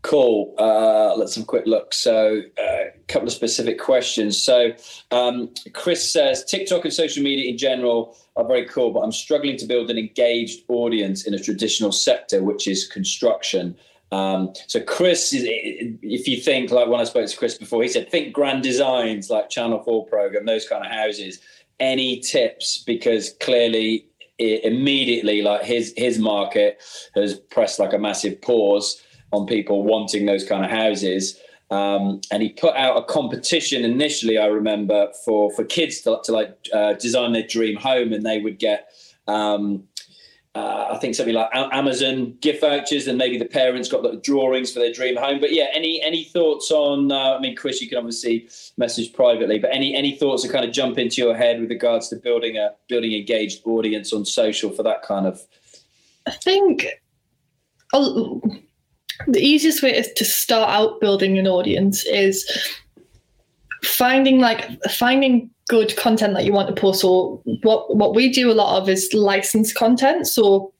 [0.01, 0.55] cool.
[0.57, 1.93] Uh, let's have a quick look.
[1.93, 4.41] So, a couple of specific questions.
[4.41, 4.72] So,
[5.11, 9.57] um, Chris says TikTok and social media in general are very cool, but I'm struggling
[9.57, 13.76] to build an engaged audience in a traditional sector, which is construction.
[14.11, 17.88] Um, so Chris, is- if you think like when I spoke to Chris before, he
[17.88, 21.39] said think grand designs like Channel Four program, those kind of houses.
[21.82, 22.84] Any tips?
[22.86, 24.05] Because clearly,
[24.38, 26.82] immediately, like his his market
[27.15, 29.01] has pressed like a massive pause
[29.34, 31.38] on people wanting those kind of houses.
[31.71, 34.38] Um, and he put out a competition initially.
[34.38, 38.39] I remember for for kids to, to like uh, design their dream home, and they
[38.39, 38.88] would get.
[39.27, 39.84] Um,
[40.54, 44.74] uh, I think something like Amazon gift vouchers, and maybe the parents got the drawings
[44.74, 45.39] for their dream home.
[45.39, 47.12] But yeah, any any thoughts on?
[47.12, 50.66] Uh, I mean, Chris, you can obviously message privately, but any any thoughts that kind
[50.66, 54.70] of jump into your head with regards to building a building engaged audience on social
[54.70, 55.41] for that kind of?
[56.28, 56.86] I think
[57.93, 58.41] oh,
[59.28, 62.45] the easiest way is to start out building an audience is
[63.84, 67.01] finding like finding good content that you want to post.
[67.01, 70.27] So what what we do a lot of is licensed content.
[70.27, 70.73] So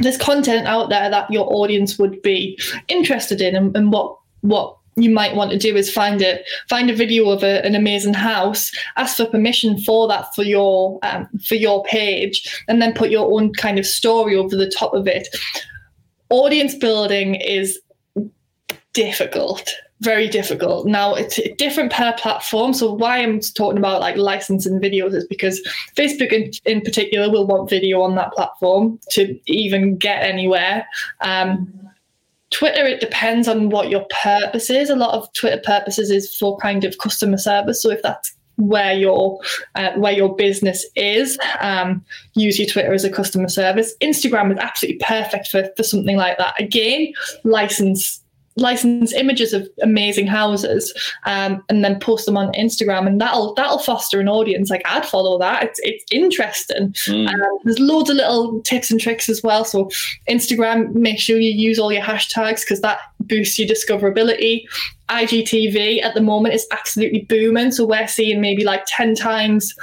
[0.00, 4.76] there's content out there that your audience would be interested in, and, and what what
[4.96, 8.14] you might want to do is find it find a video of a, an amazing
[8.14, 13.10] house ask for permission for that for your um, for your page and then put
[13.10, 15.28] your own kind of story over the top of it
[16.30, 17.78] audience building is
[18.94, 19.70] difficult
[20.00, 25.14] very difficult now it's different per platform so why i'm talking about like licensing videos
[25.14, 25.60] is because
[25.96, 30.86] facebook in, in particular will want video on that platform to even get anywhere
[31.22, 31.72] um,
[32.50, 34.88] Twitter, it depends on what your purpose is.
[34.88, 37.82] A lot of Twitter purposes is for kind of customer service.
[37.82, 39.38] So if that's where your
[39.74, 43.94] uh, where your business is, um, use your Twitter as a customer service.
[44.00, 46.58] Instagram is absolutely perfect for for something like that.
[46.60, 47.12] Again,
[47.44, 48.22] license
[48.56, 50.92] license images of amazing houses
[51.26, 54.70] um, and then post them on Instagram and that'll that'll foster an audience.
[54.70, 55.64] Like I'd follow that.
[55.64, 56.92] It's it's interesting.
[57.06, 57.28] Mm.
[57.28, 59.64] um, there's loads of little tips and tricks as well.
[59.64, 59.90] So
[60.28, 64.64] Instagram make sure you use all your hashtags because that boosts your discoverability.
[65.08, 67.70] IGTV at the moment is absolutely booming.
[67.70, 69.74] So we're seeing maybe like 10 times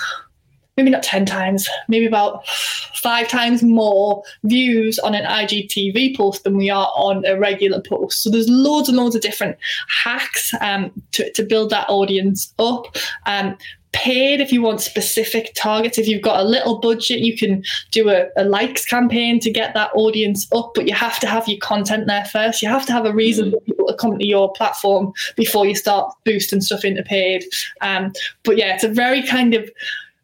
[0.77, 6.57] maybe not 10 times, maybe about five times more views on an IGTV post than
[6.57, 8.23] we are on a regular post.
[8.23, 9.57] So there's loads and loads of different
[10.03, 12.95] hacks um, to, to build that audience up.
[13.25, 13.57] Um,
[13.93, 15.97] paid if you want specific targets.
[15.97, 19.73] If you've got a little budget, you can do a, a, likes campaign to get
[19.75, 22.61] that audience up, but you have to have your content there first.
[22.61, 23.51] You have to have a reason mm.
[23.51, 27.45] for people to come to your platform before you start boosting stuff into paid.
[27.81, 28.11] Um,
[28.43, 29.69] but yeah, it's a very kind of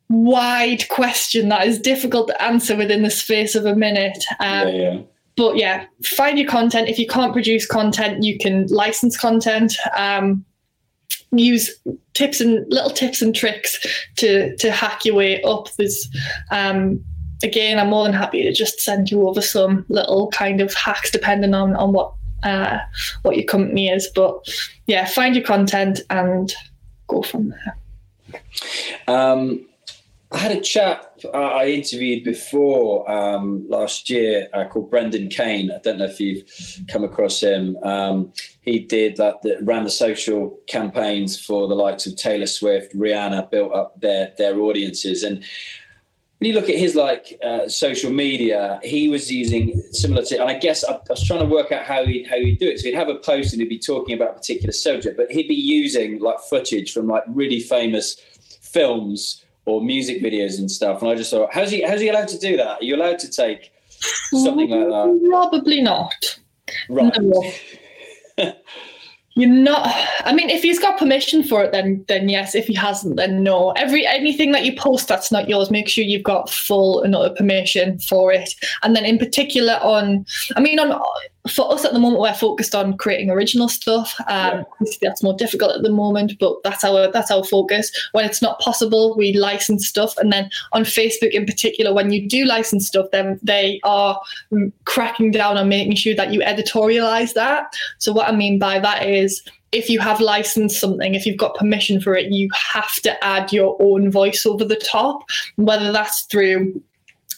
[0.10, 4.24] wide question that is difficult to answer within the space of a minute.
[4.40, 5.02] Um, yeah, yeah.
[5.38, 6.90] But yeah, find your content.
[6.90, 9.76] If you can't produce content, you can license content.
[9.96, 10.44] Um,
[11.32, 11.72] use
[12.14, 13.80] tips and little tips and tricks
[14.18, 15.70] to to hack your way up.
[15.78, 16.10] There's
[16.52, 17.04] um,
[17.44, 21.12] again, I'm more than happy to just send you over some little kind of hacks
[21.12, 22.80] depending on on what uh,
[23.22, 24.10] what your company is.
[24.14, 24.46] But
[24.88, 26.54] yeah, find your content and
[27.08, 28.42] go from there.
[29.08, 29.66] Um,
[30.32, 35.72] I had a chap uh, I interviewed before um, last year uh, called Brendan Kane.
[35.72, 36.44] I don't know if you've
[36.88, 37.78] come across him.
[37.84, 43.50] Um, he did that, ran the social campaigns for the likes of Taylor Swift, Rihanna,
[43.50, 45.24] built up their their audiences.
[45.24, 45.44] And
[46.38, 50.50] when you look at his like uh, social media, he was using similar to, and
[50.50, 52.80] I guess I, I was trying to work out how he how he'd do it.
[52.80, 55.48] So he'd have a post and he'd be talking about a particular subject, but he'd
[55.48, 58.16] be using like footage from like really famous
[58.62, 61.02] films or music videos and stuff.
[61.02, 62.82] And I just thought, how's he how's he allowed to do that?
[62.82, 63.72] Are you allowed to take
[64.32, 65.28] something like that?
[65.30, 66.40] Probably not.
[66.90, 67.14] Right.
[67.22, 67.52] No.
[69.36, 69.88] You're not.
[70.26, 72.56] I mean, if he's got permission for it, then then yes.
[72.56, 73.72] If he hasn't, then no.
[73.72, 77.34] Every anything that you post that's not yours, make sure you've got full and utter
[77.36, 78.54] permission for it.
[78.84, 80.26] And then in particular on,
[80.58, 81.00] I mean, on
[81.48, 84.16] for us at the moment, we're focused on creating original stuff.
[84.28, 85.00] Um, yeah.
[85.02, 87.92] That's more difficult at the moment, but that's our that's our focus.
[88.12, 92.28] When it's not possible, we license stuff, and then on Facebook in particular, when you
[92.28, 94.20] do license stuff, then they are
[94.86, 97.74] cracking down on making sure that you editorialize that.
[98.00, 101.56] So what I mean by that is if you have licensed something, if you've got
[101.56, 105.22] permission for it, you have to add your own voice over the top,
[105.58, 106.82] whether that's through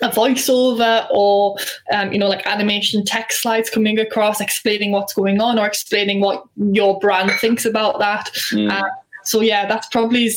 [0.02, 1.56] a voiceover or
[1.94, 6.22] um, you know like animation text slides coming across explaining what's going on or explaining
[6.22, 8.30] what your brand thinks about that.
[8.52, 8.72] Mm.
[8.72, 8.90] uh,
[9.24, 10.32] so yeah that's probably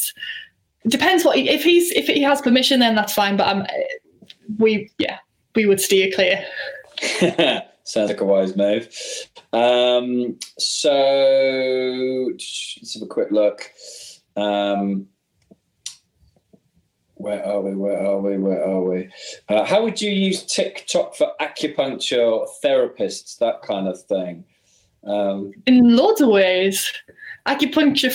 [0.86, 3.66] depends what if he's if he has permission then that's fine but um
[4.58, 5.18] we yeah
[5.54, 6.44] we would steer clear.
[7.84, 8.88] Sounds like a wise move.
[9.52, 10.90] Um so
[12.30, 13.70] let's have a quick look.
[14.36, 15.06] Um
[17.24, 17.74] where are we?
[17.74, 18.36] Where are we?
[18.36, 19.08] Where are we?
[19.48, 24.44] Uh, how would you use TikTok for acupuncture therapists, that kind of thing?
[25.06, 26.92] Um, In lots of ways
[27.46, 28.12] acupuncture,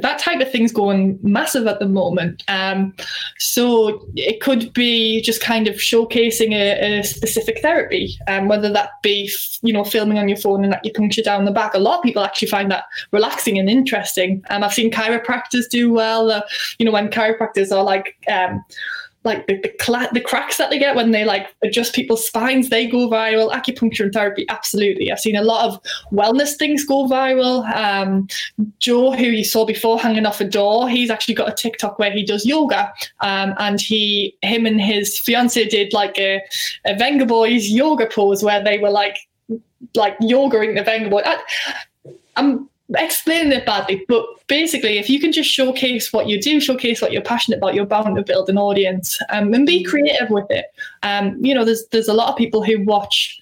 [0.00, 2.44] that type of thing's going massive at the moment.
[2.46, 2.94] Um,
[3.38, 8.90] so it could be just kind of showcasing a, a specific therapy, um, whether that
[9.02, 9.28] be,
[9.62, 11.74] you know, filming on your phone and acupuncture down the back.
[11.74, 14.44] A lot of people actually find that relaxing and interesting.
[14.50, 16.30] Um, I've seen chiropractors do well.
[16.30, 16.42] Uh,
[16.78, 18.64] you know, when chiropractors are like, um,
[19.24, 22.68] like the the, cla- the cracks that they get when they like adjust people's spines
[22.68, 23.52] they go viral.
[23.52, 25.10] Acupuncture and therapy absolutely.
[25.10, 25.80] I've seen a lot of
[26.12, 27.64] wellness things go viral.
[27.74, 28.28] Um,
[28.78, 32.10] joe who you saw before hanging off a door he's actually got a tiktok where
[32.10, 32.92] he does yoga.
[33.20, 36.42] Um, and he him and his fiance did like a,
[36.86, 39.16] a Vengaboys yoga pose where they were like
[39.94, 41.38] like yogaing the Vengaboy I,
[42.36, 47.02] i'm explaining it badly, but basically, if you can just showcase what you do, showcase
[47.02, 50.46] what you're passionate about, you're bound to build an audience um, and be creative with
[50.50, 50.66] it.
[51.02, 53.41] Um, you know, there's there's a lot of people who watch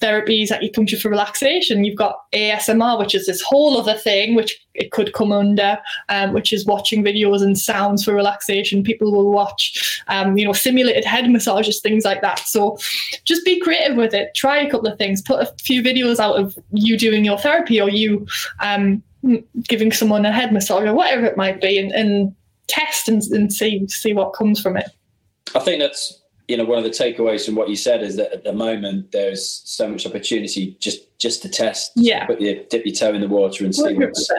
[0.00, 1.84] therapies, like acupuncture for relaxation.
[1.84, 5.78] You've got ASMR, which is this whole other thing, which it could come under,
[6.08, 8.82] um, which is watching videos and sounds for relaxation.
[8.82, 12.40] People will watch, um, you know, simulated head massages, things like that.
[12.40, 12.78] So
[13.24, 14.34] just be creative with it.
[14.34, 15.22] Try a couple of things.
[15.22, 18.26] Put a few videos out of you doing your therapy or you
[18.60, 19.02] um,
[19.68, 22.34] giving someone a head massage or whatever it might be, and, and
[22.68, 24.88] test and, and see see what comes from it.
[25.54, 28.32] I think that's you know one of the takeaways from what you said is that
[28.32, 32.84] at the moment there's so much opportunity just just to test, yeah, put your dip
[32.86, 34.30] your toe in the water and see what's,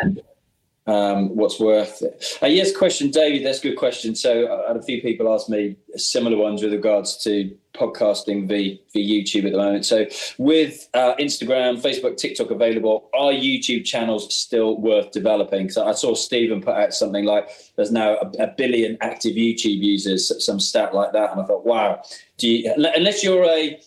[0.88, 2.24] um, what's worth it.
[2.42, 3.46] Uh, yes, question, David.
[3.46, 4.16] That's a good question.
[4.16, 8.78] So I had a few people ask me similar ones with regards to podcasting via,
[8.94, 9.86] via YouTube at the moment.
[9.86, 10.06] So
[10.38, 15.68] with uh, Instagram, Facebook, TikTok available, are YouTube channels still worth developing?
[15.68, 19.80] Because I saw Steven put out something like there's now a, a, billion active YouTube
[19.80, 22.02] users, some stat like that, and I thought, wow.
[22.38, 23.80] Do you, unless you're a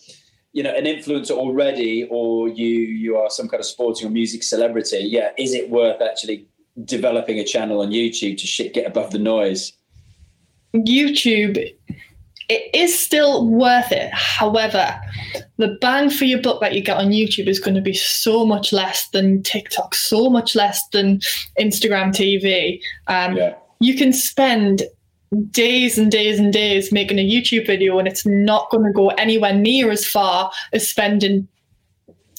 [0.51, 4.43] you know an influencer already or you you are some kind of sporting or music
[4.43, 6.47] celebrity yeah is it worth actually
[6.83, 9.73] developing a channel on YouTube to shit get above the noise?
[10.75, 11.75] YouTube,
[12.53, 14.11] it is still worth it.
[14.13, 14.95] However,
[15.57, 18.45] the bang for your buck that you get on YouTube is going to be so
[18.45, 21.19] much less than TikTok, so much less than
[21.59, 22.79] Instagram TV.
[23.07, 23.55] Um, yeah.
[23.79, 24.83] You can spend
[25.49, 29.09] days and days and days making a YouTube video, and it's not going to go
[29.09, 31.47] anywhere near as far as spending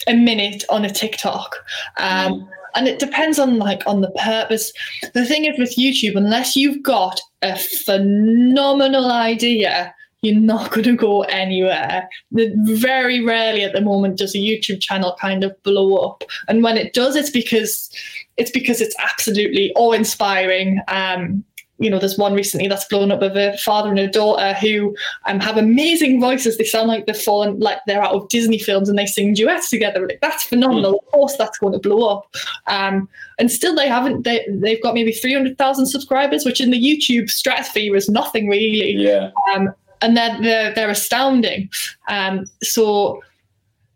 [0.07, 1.57] a minute on a TikTok.
[1.99, 4.73] Um, mm and it depends on like on the purpose
[5.13, 9.95] the thing is with youtube unless you've got a phenomenal idea
[10.25, 12.09] you're not going to go anywhere.
[12.33, 16.77] Very rarely at the moment does a YouTube channel kind of blow up, and when
[16.77, 17.91] it does, it's because
[18.37, 20.81] it's because it's absolutely awe-inspiring.
[20.89, 21.45] Um,
[21.79, 24.95] you know, there's one recently that's blown up of a father and a daughter who
[25.27, 26.57] um, have amazing voices.
[26.57, 29.71] They sound like they're fallen, like they're out of Disney films and they sing duets
[29.71, 30.07] together.
[30.07, 31.01] Like, that's phenomenal.
[31.01, 32.33] Of course, that's going to blow up.
[32.69, 33.09] Um,
[33.41, 34.23] and still, they haven't.
[34.23, 38.49] They they've got maybe three hundred thousand subscribers, which in the YouTube stratosphere is nothing
[38.49, 38.93] really.
[38.93, 39.31] Yeah.
[39.53, 39.75] Um,
[40.05, 41.71] and they're they're, they're astounding.
[42.09, 43.23] Um, so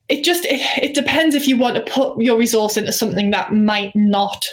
[0.09, 3.53] it just it, it depends if you want to put your resource into something that
[3.53, 4.47] might not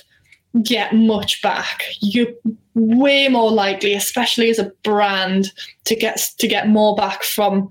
[0.64, 1.84] get much back.
[2.02, 2.28] You're
[2.74, 5.52] way more likely, especially as a brand,
[5.86, 7.70] to get to get more back from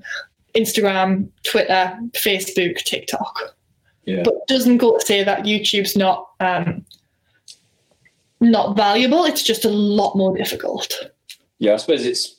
[0.55, 3.55] Instagram, Twitter, Facebook, TikTok.
[4.07, 4.22] Yeah.
[4.24, 6.85] But doesn't go to say that YouTube's not um,
[8.41, 9.24] not valuable.
[9.24, 10.93] It's just a lot more difficult.
[11.59, 12.37] Yeah, I suppose it's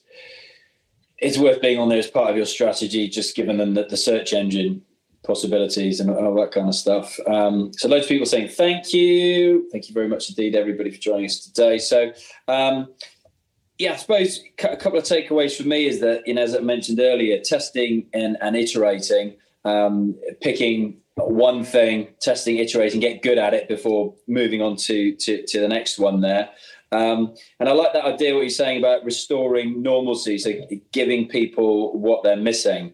[1.25, 3.97] it's worth being on there as part of your strategy, just given them that the
[3.97, 4.81] search engine
[5.23, 7.19] possibilities and all that kind of stuff.
[7.25, 11.01] Um, so loads of people saying thank you, thank you very much indeed, everybody for
[11.01, 11.77] joining us today.
[11.79, 12.11] So.
[12.47, 12.93] Um,
[13.77, 16.59] yeah, I suppose a couple of takeaways for me is that, you know, as I
[16.59, 23.53] mentioned earlier, testing and, and iterating, um, picking one thing, testing, iterating, get good at
[23.53, 26.49] it before moving on to to, to the next one there.
[26.91, 30.51] Um, and I like that idea, what you're saying about restoring normalcy, so
[30.91, 32.93] giving people what they're missing.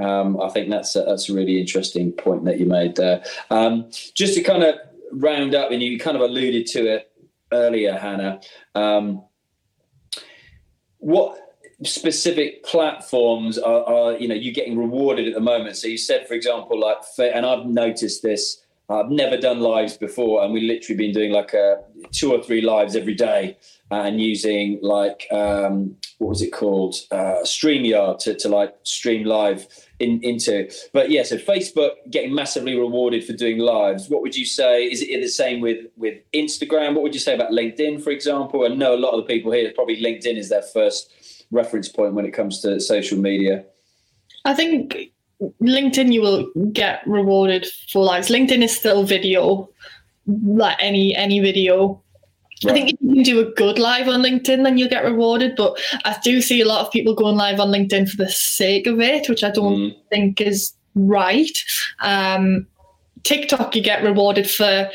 [0.00, 3.22] Um, I think that's a, that's a really interesting point that you made there.
[3.50, 4.76] Um, just to kind of
[5.10, 7.12] round up, and you kind of alluded to it
[7.52, 8.40] earlier, Hannah.
[8.74, 9.24] Um,
[10.98, 11.38] what
[11.84, 15.76] specific platforms are, are, you know you getting rewarded at the moment?
[15.76, 18.61] So you said, for example, like, and I've noticed this.
[18.92, 22.60] I've never done lives before, and we literally been doing like a two or three
[22.60, 23.56] lives every day,
[23.90, 29.24] uh, and using like um, what was it called, uh, Streamyard to, to like stream
[29.24, 29.66] live
[29.98, 30.70] in, into.
[30.92, 34.08] But yeah, so Facebook getting massively rewarded for doing lives.
[34.08, 34.84] What would you say?
[34.84, 36.94] Is it the same with with Instagram?
[36.94, 38.64] What would you say about LinkedIn, for example?
[38.64, 41.12] I know a lot of the people here probably LinkedIn is their first
[41.50, 43.64] reference point when it comes to social media.
[44.44, 45.12] I think
[45.60, 48.28] LinkedIn you will get rewarded for lives.
[48.28, 49.68] LinkedIn is still video,
[50.26, 52.02] like any any video.
[52.64, 52.70] Right.
[52.70, 55.56] I think if you can do a good live on LinkedIn, then you'll get rewarded.
[55.56, 58.86] But I do see a lot of people going live on LinkedIn for the sake
[58.86, 59.96] of it, which I don't mm.
[60.10, 61.58] think is right.
[62.00, 62.66] Um,
[63.24, 64.88] TikTok, you get rewarded for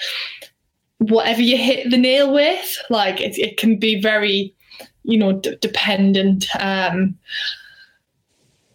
[0.99, 2.77] whatever you hit the nail with.
[2.89, 4.55] Like it, it can be very,
[5.03, 6.45] you know, d- dependent.
[6.59, 7.17] Um,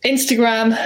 [0.04, 0.76] Instagram,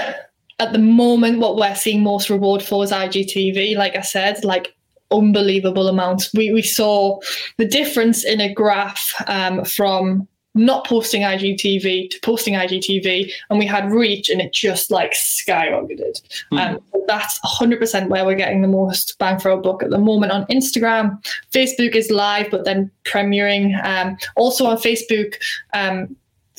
[0.59, 3.77] at the moment, what we're seeing most reward for is IGTV.
[3.77, 4.75] Like I said, like
[5.11, 6.33] unbelievable amounts.
[6.33, 7.21] We we saw
[7.59, 13.67] the difference in a graph um, from not posting IGTV to posting IGTV, and we
[13.67, 16.23] had reach, and it just like skyrocketed.
[16.53, 16.77] Mm.
[16.77, 20.33] Um, that's 100% where we're getting the most bang for our buck at the moment
[20.33, 21.23] on Instagram.
[21.53, 23.81] Facebook is live, but then premiering.
[23.85, 25.35] Um, also on Facebook.
[25.73, 26.17] Um,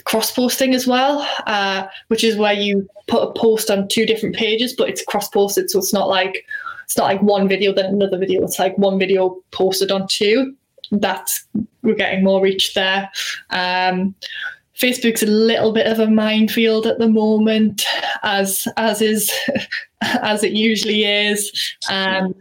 [0.08, 4.36] cross posting as well, uh, which is where you put a post on two different
[4.36, 6.46] pages, but it's cross posted, so it's not like
[6.86, 8.42] it's not like one video then another video.
[8.44, 10.56] It's like one video posted on two.
[10.92, 11.46] That's
[11.84, 13.12] we're getting more reach there.
[13.50, 14.16] Um,
[14.80, 17.84] Facebook's a little bit of a minefield at the moment,
[18.24, 19.30] as as is
[20.02, 21.76] as it usually is.
[21.92, 22.34] Um,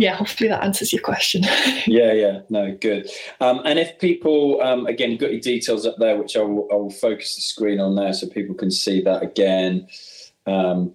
[0.00, 1.42] yeah, hopefully that answers your question.
[1.86, 3.10] yeah, yeah, no, good.
[3.40, 6.68] Um, and if people, um, again, you've got your details up there, which I will,
[6.72, 9.88] I will focus the screen on there so people can see that again.
[10.46, 10.94] Um,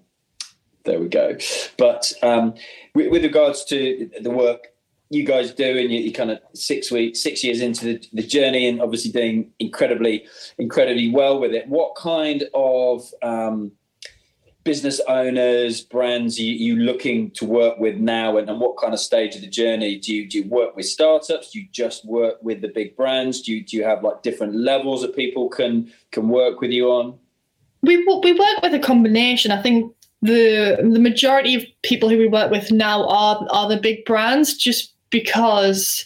[0.84, 1.36] there we go.
[1.76, 2.54] But um,
[2.94, 4.68] with, with, regards to the work
[5.10, 8.26] you guys do, and you, you kind of six weeks, six years into the, the,
[8.26, 10.26] journey, and obviously doing incredibly,
[10.58, 11.68] incredibly well with it.
[11.68, 13.72] What kind of um,
[14.66, 18.98] business owners, brands you, you looking to work with now, and, and, what kind of
[18.98, 21.52] stage of the journey do you do you work with startups?
[21.52, 23.40] Do you just work with the big brands?
[23.40, 26.88] Do you do you have like different levels that people can can work with you
[26.88, 27.16] on?
[27.82, 29.52] We we work with a combination.
[29.52, 33.78] I think the the majority of people who we work with now are are the
[33.78, 36.04] big brands, just because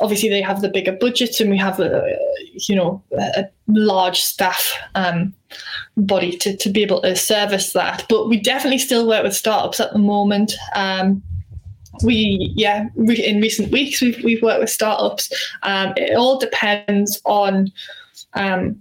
[0.00, 2.16] obviously they have the bigger budgets and we have a
[2.68, 5.34] you know a large staff um,
[5.96, 8.04] body to, to be able to service that.
[8.08, 10.54] But we definitely still work with startups at the moment.
[10.74, 11.22] Um,
[12.04, 15.32] we yeah we, in recent weeks we've, we've worked with startups.
[15.62, 17.72] Um, it all depends on
[18.34, 18.80] um,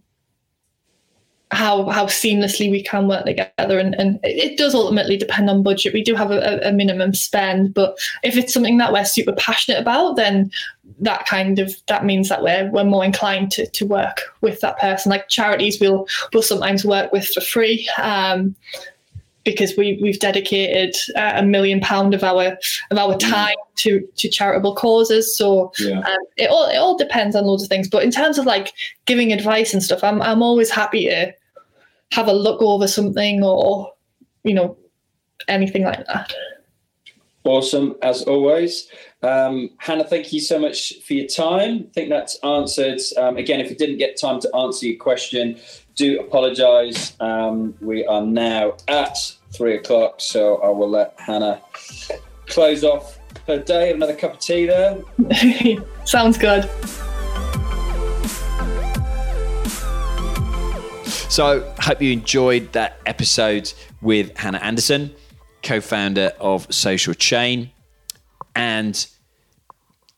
[1.52, 3.80] how how seamlessly we can work together.
[3.80, 5.94] And, and it does ultimately depend on budget.
[5.94, 9.80] We do have a, a, minimum spend but if it's something that we're super passionate
[9.80, 10.52] about then
[11.00, 14.78] that kind of that means that we're we're more inclined to, to work with that
[14.80, 15.10] person.
[15.10, 17.90] Like charities we'll we'll sometimes work with for free.
[18.02, 18.56] Um,
[19.48, 22.58] because we we've dedicated uh, a million pound of our
[22.92, 23.32] of our mm.
[23.32, 25.38] time to to charitable causes.
[25.38, 26.00] So yeah.
[26.00, 27.88] um, it all it all depends on loads of things.
[27.88, 28.74] But in terms of like
[29.06, 31.34] giving advice and stuff, I'm I'm always happy to
[32.12, 33.94] have a look over something or
[34.44, 34.78] you know
[35.48, 36.34] anything like that.
[37.46, 38.90] Awesome, as always.
[39.24, 41.86] Um, Hannah, thank you so much for your time.
[41.90, 43.00] I think that's answered.
[43.16, 45.58] Um, again, if you didn't get time to answer your question,
[45.96, 47.16] do apologise.
[47.22, 51.62] Um, we are now at three o'clock, so I will let Hannah
[52.48, 53.92] close off her day.
[53.92, 55.00] Another cup of tea there.
[56.06, 56.70] Sounds good.
[61.30, 63.72] So, hope you enjoyed that episode
[64.02, 65.14] with Hannah Anderson,
[65.62, 67.72] co founder of Social Chain.
[68.56, 69.08] And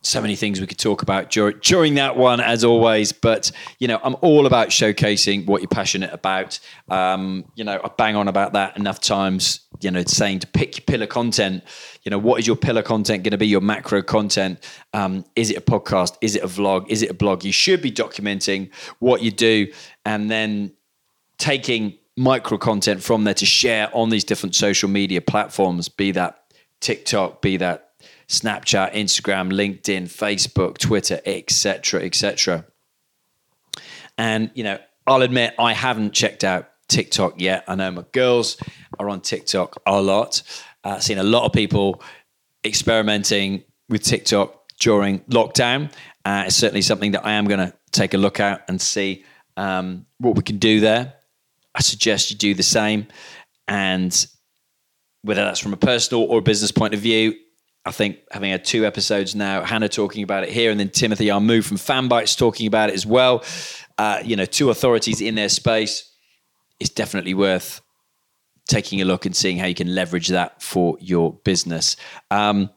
[0.02, 3.12] so many things we could talk about during, during that one, as always.
[3.12, 6.60] But you know, I'm all about showcasing what you're passionate about.
[6.89, 9.62] Um, you know, I bang on about that enough times.
[9.82, 11.64] You know, saying to pick your pillar content.
[12.04, 13.47] You know, what is your pillar content going to be?
[13.47, 14.60] Your macro content?
[14.93, 16.18] Um, is it a podcast?
[16.22, 16.89] Is it a vlog?
[16.89, 17.43] Is it a blog?
[17.43, 19.68] You should be documenting what you do,
[20.06, 20.74] and then
[21.38, 25.88] taking micro content from there to share on these different social media platforms.
[25.89, 26.43] Be that
[26.82, 27.89] TikTok, be that
[28.30, 32.65] Snapchat, Instagram, LinkedIn, Facebook, Twitter, etc., etc.
[34.17, 34.77] And you know,
[35.07, 37.63] I'll admit I haven't checked out TikTok yet.
[37.67, 38.57] I know my girls
[38.99, 40.43] are on TikTok a lot.
[40.84, 42.01] Uh, seen a lot of people
[42.63, 45.91] experimenting with TikTok during lockdown.
[46.23, 49.25] Uh, it's certainly something that I am going to take a look at and see
[49.57, 51.13] um, what we can do there.
[51.73, 53.07] I suggest you do the same.
[53.67, 54.27] And
[55.21, 57.34] whether that's from a personal or a business point of view,
[57.90, 61.26] I think having had two episodes now, Hannah talking about it here, and then Timothy
[61.26, 63.44] Armoo from Fanbytes talking about it as well.
[63.98, 66.08] Uh, you know, two authorities in their space.
[66.80, 67.82] It's definitely worth
[68.68, 71.96] taking a look and seeing how you can leverage that for your business.
[72.30, 72.70] Um,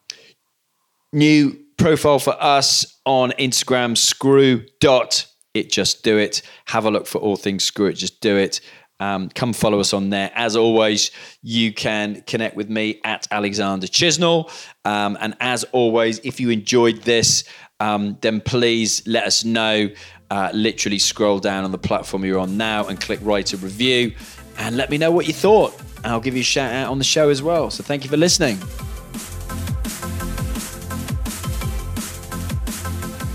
[1.13, 6.43] new profile for us on Instagram, screw dot it just do it.
[6.67, 8.61] Have a look for all things screw it, just do it.
[9.03, 10.30] Um, come follow us on there.
[10.32, 11.11] As always,
[11.42, 14.48] you can connect with me at Alexander Chisnall.
[14.84, 17.42] Um, and as always, if you enjoyed this,
[17.80, 19.88] um, then please let us know.
[20.30, 24.14] Uh, literally scroll down on the platform you're on now and click write a review
[24.57, 25.74] and let me know what you thought.
[26.05, 27.70] I'll give you a shout out on the show as well.
[27.70, 28.59] So thank you for listening.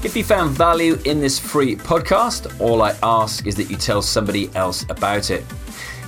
[0.07, 4.01] If you found value in this free podcast, all I ask is that you tell
[4.01, 5.43] somebody else about it.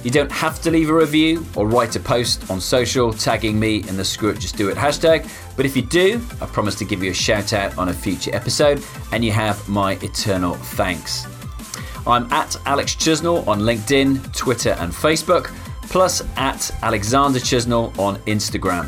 [0.06, 3.84] You don't have to leave a review or write a post on social tagging me
[3.90, 6.86] in the Screw It Just Do It hashtag, but if you do, I promise to
[6.86, 8.82] give you a shout out on a future episode
[9.12, 11.28] and you have my eternal thanks.
[12.08, 15.54] I'm at Alex Chisnall on LinkedIn, Twitter, and Facebook,
[15.90, 18.88] plus at Alexander Chisnall on Instagram.